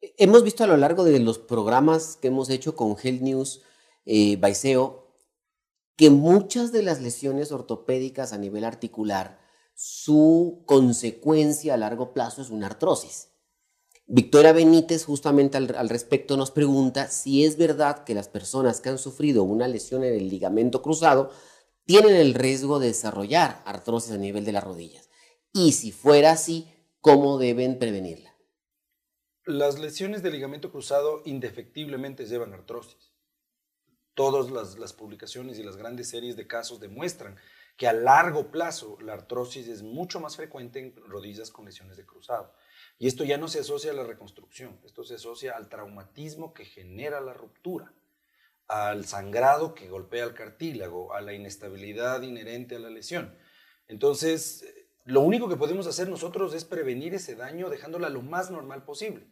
Hemos 0.00 0.44
visto 0.44 0.64
a 0.64 0.66
lo 0.66 0.76
largo 0.76 1.04
de 1.04 1.18
los 1.18 1.38
programas 1.38 2.16
que 2.16 2.28
hemos 2.28 2.48
hecho 2.50 2.76
con 2.76 2.96
Health 3.02 3.20
News, 3.20 3.62
eh, 4.06 4.36
Baiseo, 4.36 5.09
que 6.00 6.08
muchas 6.08 6.72
de 6.72 6.82
las 6.82 7.02
lesiones 7.02 7.52
ortopédicas 7.52 8.32
a 8.32 8.38
nivel 8.38 8.64
articular, 8.64 9.38
su 9.74 10.62
consecuencia 10.64 11.74
a 11.74 11.76
largo 11.76 12.14
plazo 12.14 12.40
es 12.40 12.48
una 12.48 12.68
artrosis. 12.68 13.28
Victoria 14.06 14.54
Benítez 14.54 15.04
justamente 15.04 15.58
al, 15.58 15.76
al, 15.76 15.90
respecto 15.90 16.38
nos 16.38 16.52
pregunta 16.52 17.08
si 17.08 17.44
es 17.44 17.58
verdad 17.58 18.04
que 18.04 18.14
las 18.14 18.28
personas 18.28 18.80
que 18.80 18.88
han 18.88 18.96
sufrido 18.96 19.42
una 19.42 19.68
lesión 19.68 20.02
en 20.02 20.14
el 20.14 20.30
ligamento 20.30 20.80
cruzado 20.80 21.32
tienen 21.84 22.16
el 22.16 22.32
riesgo 22.32 22.78
de 22.78 22.86
desarrollar 22.86 23.60
artrosis 23.66 24.12
a 24.12 24.16
nivel 24.16 24.46
de 24.46 24.52
las 24.52 24.64
rodillas. 24.64 25.10
Y 25.52 25.72
si 25.72 25.92
fuera 25.92 26.30
así, 26.30 26.66
¿cómo 27.02 27.36
deben 27.36 27.78
prevenirla? 27.78 28.30
las 29.50 29.78
lesiones 29.78 30.22
de 30.22 30.30
ligamento 30.30 30.70
cruzado 30.70 31.22
indefectiblemente 31.24 32.26
llevan 32.26 32.52
artrosis. 32.52 33.09
Todas 34.20 34.76
las, 34.76 34.92
publicaciones 34.92 35.58
y 35.58 35.62
las 35.62 35.78
grandes 35.78 36.10
series 36.10 36.36
de 36.36 36.46
casos 36.46 36.78
demuestran 36.78 37.36
que 37.78 37.88
a 37.88 37.94
largo 37.94 38.50
plazo 38.50 38.98
la 39.00 39.14
artrosis 39.14 39.66
es 39.66 39.82
mucho 39.82 40.20
más 40.20 40.36
frecuente 40.36 40.78
en 40.78 40.94
rodillas 41.08 41.50
con 41.50 41.64
lesiones 41.64 41.96
de 41.96 42.04
cruzado. 42.04 42.52
Y 42.98 43.06
esto 43.06 43.24
ya 43.24 43.38
no 43.38 43.48
se 43.48 43.60
asocia 43.60 43.92
a 43.92 43.94
la 43.94 44.04
reconstrucción, 44.04 44.78
esto 44.84 45.04
se 45.04 45.14
asocia 45.14 45.56
al 45.56 45.70
traumatismo 45.70 46.52
que 46.52 46.66
genera 46.66 47.22
la 47.22 47.32
ruptura, 47.32 47.94
al 48.68 49.06
sangrado 49.06 49.74
que 49.74 49.88
golpea 49.88 50.24
el 50.24 50.34
cartílago, 50.34 51.14
a 51.14 51.22
la 51.22 51.32
inestabilidad 51.32 52.20
inherente 52.20 52.76
a 52.76 52.78
la 52.78 52.90
lesión. 52.90 53.34
Entonces, 53.88 54.66
lo 55.06 55.22
único 55.22 55.48
que 55.48 55.56
podemos 55.56 55.86
hacer 55.86 56.10
nosotros 56.10 56.52
es 56.52 56.66
prevenir 56.66 57.14
ese 57.14 57.36
daño 57.36 57.70
dejándola 57.70 58.10
lo 58.10 58.20
más 58.20 58.50
normal 58.50 58.84
posible. 58.84 59.26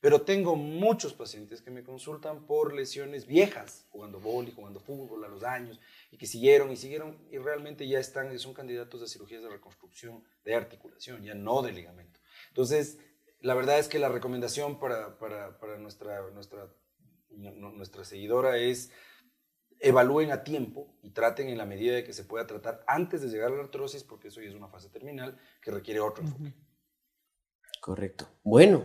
Pero 0.00 0.22
tengo 0.22 0.56
muchos 0.56 1.14
pacientes 1.14 1.62
que 1.62 1.70
me 1.70 1.82
consultan 1.82 2.46
por 2.46 2.74
lesiones 2.74 3.26
viejas, 3.26 3.86
jugando 3.90 4.18
y 4.46 4.52
jugando 4.52 4.78
fútbol 4.78 5.24
a 5.24 5.28
los 5.28 5.42
años, 5.42 5.80
y 6.10 6.18
que 6.18 6.26
siguieron 6.26 6.70
y 6.70 6.76
siguieron 6.76 7.18
y 7.30 7.38
realmente 7.38 7.88
ya 7.88 7.98
están, 7.98 8.38
son 8.38 8.54
candidatos 8.54 9.02
a 9.02 9.06
cirugías 9.06 9.42
de 9.42 9.48
reconstrucción 9.48 10.22
de 10.44 10.54
articulación, 10.54 11.22
ya 11.22 11.34
no 11.34 11.62
de 11.62 11.72
ligamento. 11.72 12.20
Entonces, 12.48 12.98
la 13.40 13.54
verdad 13.54 13.78
es 13.78 13.88
que 13.88 13.98
la 13.98 14.08
recomendación 14.08 14.78
para, 14.78 15.18
para, 15.18 15.58
para 15.58 15.78
nuestra, 15.78 16.30
nuestra, 16.30 16.68
nuestra 17.30 18.04
seguidora 18.04 18.58
es 18.58 18.90
evalúen 19.80 20.30
a 20.30 20.42
tiempo 20.42 20.96
y 21.02 21.10
traten 21.10 21.48
en 21.48 21.58
la 21.58 21.66
medida 21.66 21.94
de 21.94 22.04
que 22.04 22.12
se 22.12 22.24
pueda 22.24 22.46
tratar 22.46 22.82
antes 22.86 23.22
de 23.22 23.28
llegar 23.28 23.52
a 23.52 23.56
la 23.56 23.62
artrosis, 23.62 24.04
porque 24.04 24.28
eso 24.28 24.40
ya 24.40 24.48
es 24.48 24.54
una 24.54 24.68
fase 24.68 24.88
terminal 24.88 25.38
que 25.60 25.70
requiere 25.70 26.00
otro 26.00 26.24
enfoque. 26.24 26.54
Correcto. 27.80 28.28
Bueno, 28.42 28.84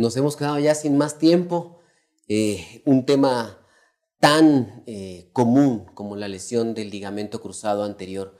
nos 0.00 0.16
hemos 0.16 0.36
quedado 0.36 0.58
ya 0.58 0.74
sin 0.74 0.96
más 0.96 1.18
tiempo. 1.18 1.78
Eh, 2.28 2.82
un 2.86 3.06
tema 3.06 3.58
tan 4.18 4.82
eh, 4.86 5.30
común 5.32 5.86
como 5.94 6.16
la 6.16 6.28
lesión 6.28 6.74
del 6.74 6.90
ligamento 6.90 7.40
cruzado 7.40 7.84
anterior, 7.84 8.36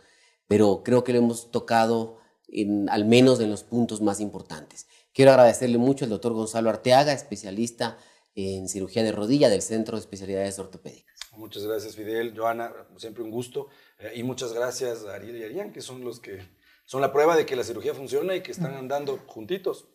pero 0.46 0.83
creo 0.85 1.05
que 1.05 1.12
lo 1.12 1.18
hemos 1.18 1.51
tocado 1.51 2.18
en, 2.49 2.88
al 2.88 3.05
menos 3.05 3.40
en 3.40 3.51
los 3.51 3.62
puntos 3.62 4.01
más 4.01 4.20
importantes. 4.20 4.87
Quiero 5.12 5.33
agradecerle 5.33 5.79
mucho 5.79 6.05
al 6.05 6.11
doctor 6.11 6.33
Gonzalo 6.33 6.70
Arteaga, 6.70 7.12
especialista 7.12 7.99
en 8.35 8.68
cirugía 8.68 9.03
de 9.03 9.12
rodilla 9.12 9.49
del 9.49 9.62
Centro 9.62 9.96
de 9.96 10.01
Especialidades 10.01 10.59
Ortopédicas. 10.59 11.18
Muchas 11.37 11.64
gracias, 11.64 11.96
Fidel. 11.96 12.35
Joana, 12.37 12.73
siempre 12.96 13.23
un 13.23 13.31
gusto. 13.31 13.68
Eh, 13.99 14.12
y 14.16 14.23
muchas 14.23 14.53
gracias 14.53 15.05
a 15.05 15.14
Ariel 15.14 15.37
y 15.37 15.44
Arián, 15.44 15.73
que 15.73 15.81
son 15.81 16.05
los 16.05 16.20
que 16.20 16.40
son 16.85 17.01
la 17.01 17.12
prueba 17.12 17.37
de 17.37 17.46
que 17.46 17.57
la 17.57 17.64
cirugía 17.64 17.94
funciona 17.94 18.35
y 18.35 18.42
que 18.42 18.51
están 18.51 18.75
andando 18.75 19.18
juntitos 19.27 19.87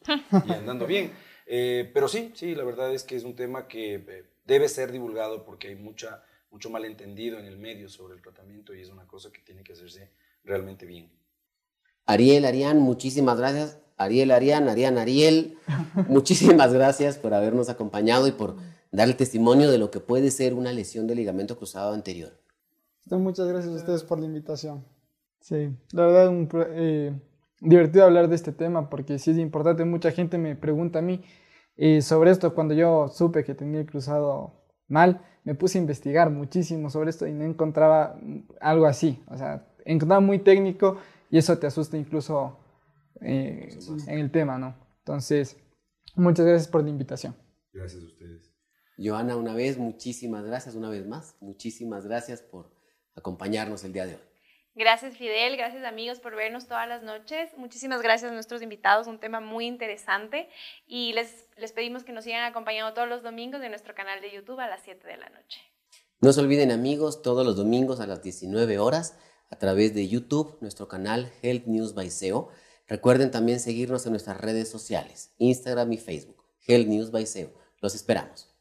y 0.48 0.52
andando 0.54 0.86
bien. 0.88 1.12
Eh, 1.46 1.90
pero 1.94 2.08
sí, 2.08 2.32
sí, 2.34 2.56
la 2.56 2.64
verdad 2.64 2.94
es 2.94 3.04
que 3.04 3.16
es 3.16 3.24
un 3.24 3.36
tema 3.36 3.68
que 3.68 3.96
eh, 3.96 4.24
debe 4.46 4.68
ser 4.68 4.92
divulgado 4.92 5.46
porque 5.46 5.70
hay 5.70 5.76
mucha, 5.76 6.24
mucho 6.50 6.70
malentendido 6.70 7.38
en 7.40 7.46
el 7.46 7.58
medio 7.58 7.90
sobre 7.90 8.16
el 8.16 8.22
tratamiento 8.22 8.74
y 8.74 8.82
es 8.82 8.90
una 8.90 9.06
cosa 9.06 9.32
que 9.32 9.42
tiene 9.42 9.64
que 9.64 9.74
hacerse 9.74 10.12
realmente 10.44 10.86
bien. 10.86 11.12
Ariel, 12.06 12.46
Arián, 12.46 12.80
muchísimas 12.80 13.38
gracias. 13.38 13.80
Ariel, 13.98 14.32
Arián, 14.32 14.68
Arián, 14.68 14.98
Ariel, 14.98 15.58
muchísimas 16.08 16.74
gracias 16.74 17.18
por 17.18 17.34
habernos 17.34 17.70
acompañado 17.70 18.28
y 18.28 18.32
por 18.32 18.58
dar 18.92 19.08
el 19.08 19.16
testimonio 19.16 19.72
de 19.72 19.78
lo 19.78 19.92
que 19.92 20.00
puede 20.00 20.32
ser 20.32 20.54
una 20.54 20.74
lesión 20.74 21.08
de 21.08 21.16
ligamento 21.16 21.58
cruzado 21.58 21.94
anterior. 21.94 22.34
Muchas 23.10 23.48
gracias 23.48 23.74
a 23.74 23.78
ustedes 23.78 24.04
por 24.04 24.20
la 24.20 24.26
invitación. 24.26 24.84
Sí, 25.40 25.70
la 25.92 26.08
verdad, 26.08 26.30
un, 26.30 26.50
eh, 26.54 27.14
divertido 27.66 28.06
hablar 28.06 28.30
de 28.30 28.36
este 28.36 28.52
tema 28.52 28.90
porque 28.90 29.20
sí 29.20 29.32
es 29.32 29.38
importante. 29.38 29.86
Mucha 29.86 30.12
gente 30.12 30.38
me 30.38 30.56
pregunta 30.56 31.00
a 31.00 31.02
mí 31.02 31.24
eh, 31.76 32.02
sobre 32.02 32.32
esto. 32.32 32.54
Cuando 32.54 32.74
yo 32.74 33.08
supe 33.10 33.44
que 33.44 33.56
tenía 33.56 33.82
el 33.82 33.86
cruzado 33.86 34.66
mal, 34.88 35.26
me 35.44 35.56
puse 35.56 35.78
a 35.78 35.82
investigar 35.82 36.30
muchísimo 36.30 36.90
sobre 36.90 37.10
esto 37.10 37.28
y 37.28 37.34
no 37.34 37.44
encontraba 37.44 38.20
algo 38.62 38.86
así. 38.86 39.24
O 39.28 39.38
sea, 39.38 39.68
encontraba 39.86 40.22
muy 40.22 40.40
técnico 40.40 40.98
y 41.30 41.38
eso 41.38 41.58
te 41.58 41.68
asusta 41.68 41.98
incluso 41.98 42.60
eh, 43.22 43.70
en 44.08 44.20
el 44.20 44.32
tema, 44.32 44.58
¿no? 44.58 44.76
Entonces, 45.00 45.58
muchas 46.16 46.46
gracias 46.46 46.68
por 46.68 46.84
la 46.84 46.90
invitación. 46.90 47.36
Gracias 47.74 48.02
a 48.04 48.06
ustedes. 48.06 48.52
Joana, 48.98 49.36
una 49.36 49.54
vez, 49.54 49.78
muchísimas 49.78 50.46
gracias, 50.46 50.76
una 50.76 50.90
vez 50.90 51.06
más, 51.06 51.36
muchísimas 51.42 52.06
gracias 52.06 52.42
por 52.42 52.72
acompañarnos 53.16 53.84
el 53.84 53.92
día 53.92 54.06
de 54.06 54.16
hoy. 54.16 54.35
Gracias 54.78 55.16
Fidel, 55.16 55.56
gracias 55.56 55.86
amigos 55.86 56.20
por 56.20 56.36
vernos 56.36 56.68
todas 56.68 56.86
las 56.88 57.02
noches. 57.02 57.50
Muchísimas 57.56 58.02
gracias 58.02 58.30
a 58.30 58.34
nuestros 58.34 58.62
invitados, 58.62 59.08
un 59.08 59.20
tema 59.20 59.40
muy 59.40 59.68
interesante 59.68 60.50
y 60.86 61.14
les, 61.14 61.48
les 61.56 61.72
pedimos 61.72 62.04
que 62.04 62.12
nos 62.12 62.26
sigan 62.26 62.44
acompañando 62.44 62.94
todos 62.94 63.08
los 63.08 63.24
domingos 63.24 63.62
en 63.64 63.70
nuestro 63.70 63.96
canal 63.96 64.20
de 64.20 64.32
YouTube 64.32 64.60
a 64.60 64.68
las 64.68 64.82
7 64.84 65.08
de 65.08 65.16
la 65.16 65.30
noche. 65.30 65.62
No 66.20 66.34
se 66.34 66.42
olviden 66.42 66.72
amigos, 66.72 67.22
todos 67.22 67.46
los 67.46 67.56
domingos 67.56 68.02
a 68.02 68.08
las 68.08 68.22
19 68.22 68.78
horas 68.78 69.18
a 69.50 69.58
través 69.58 69.94
de 69.94 70.10
YouTube, 70.10 70.58
nuestro 70.60 70.90
canal 70.90 71.32
Health 71.42 71.68
News 71.68 71.94
by. 71.94 72.10
Recuerden 72.88 73.32
también 73.32 73.62
seguirnos 73.62 74.06
en 74.06 74.12
nuestras 74.12 74.42
redes 74.42 74.70
sociales, 74.70 75.34
Instagram 75.38 75.94
y 75.94 75.98
Facebook, 75.98 76.44
Health 76.68 76.88
News 76.88 77.12
by. 77.12 77.26
Los 77.80 77.96
esperamos. 77.96 78.54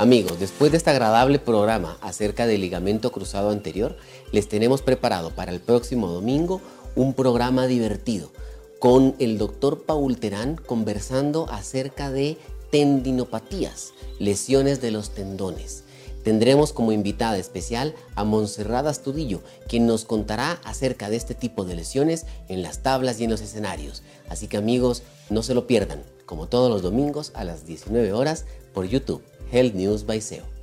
Amigos, 0.00 0.38
después 0.38 0.70
de 0.70 0.76
este 0.76 0.90
agradable 0.90 1.40
programa 1.40 1.98
acerca 2.00 2.46
del 2.46 2.60
ligamento 2.60 3.10
cruzado 3.10 3.50
anterior, 3.50 3.96
les 4.30 4.48
tenemos 4.48 4.80
preparado 4.80 5.30
para 5.30 5.50
el 5.50 5.58
próximo 5.58 6.06
domingo 6.06 6.60
un 6.94 7.14
programa 7.14 7.66
divertido 7.66 8.30
con 8.78 9.16
el 9.18 9.38
doctor 9.38 9.82
Paul 9.82 10.16
Terán 10.18 10.54
conversando 10.54 11.48
acerca 11.50 12.12
de 12.12 12.38
tendinopatías, 12.70 13.92
lesiones 14.20 14.80
de 14.80 14.92
los 14.92 15.10
tendones. 15.10 15.82
Tendremos 16.22 16.72
como 16.72 16.92
invitada 16.92 17.36
especial 17.36 17.92
a 18.14 18.22
Montserrat 18.22 18.86
Astudillo, 18.86 19.40
quien 19.66 19.88
nos 19.88 20.04
contará 20.04 20.60
acerca 20.62 21.10
de 21.10 21.16
este 21.16 21.34
tipo 21.34 21.64
de 21.64 21.74
lesiones 21.74 22.24
en 22.48 22.62
las 22.62 22.84
tablas 22.84 23.18
y 23.18 23.24
en 23.24 23.30
los 23.30 23.40
escenarios. 23.40 24.04
Así 24.28 24.46
que 24.46 24.58
amigos, 24.58 25.02
no 25.28 25.42
se 25.42 25.54
lo 25.54 25.66
pierdan, 25.66 26.04
como 26.24 26.46
todos 26.46 26.70
los 26.70 26.82
domingos 26.82 27.32
a 27.34 27.42
las 27.42 27.66
19 27.66 28.12
horas 28.12 28.44
por 28.72 28.86
YouTube. 28.86 29.22
Health 29.50 29.74
News 29.74 30.02
by 30.02 30.18
SEO. 30.18 30.57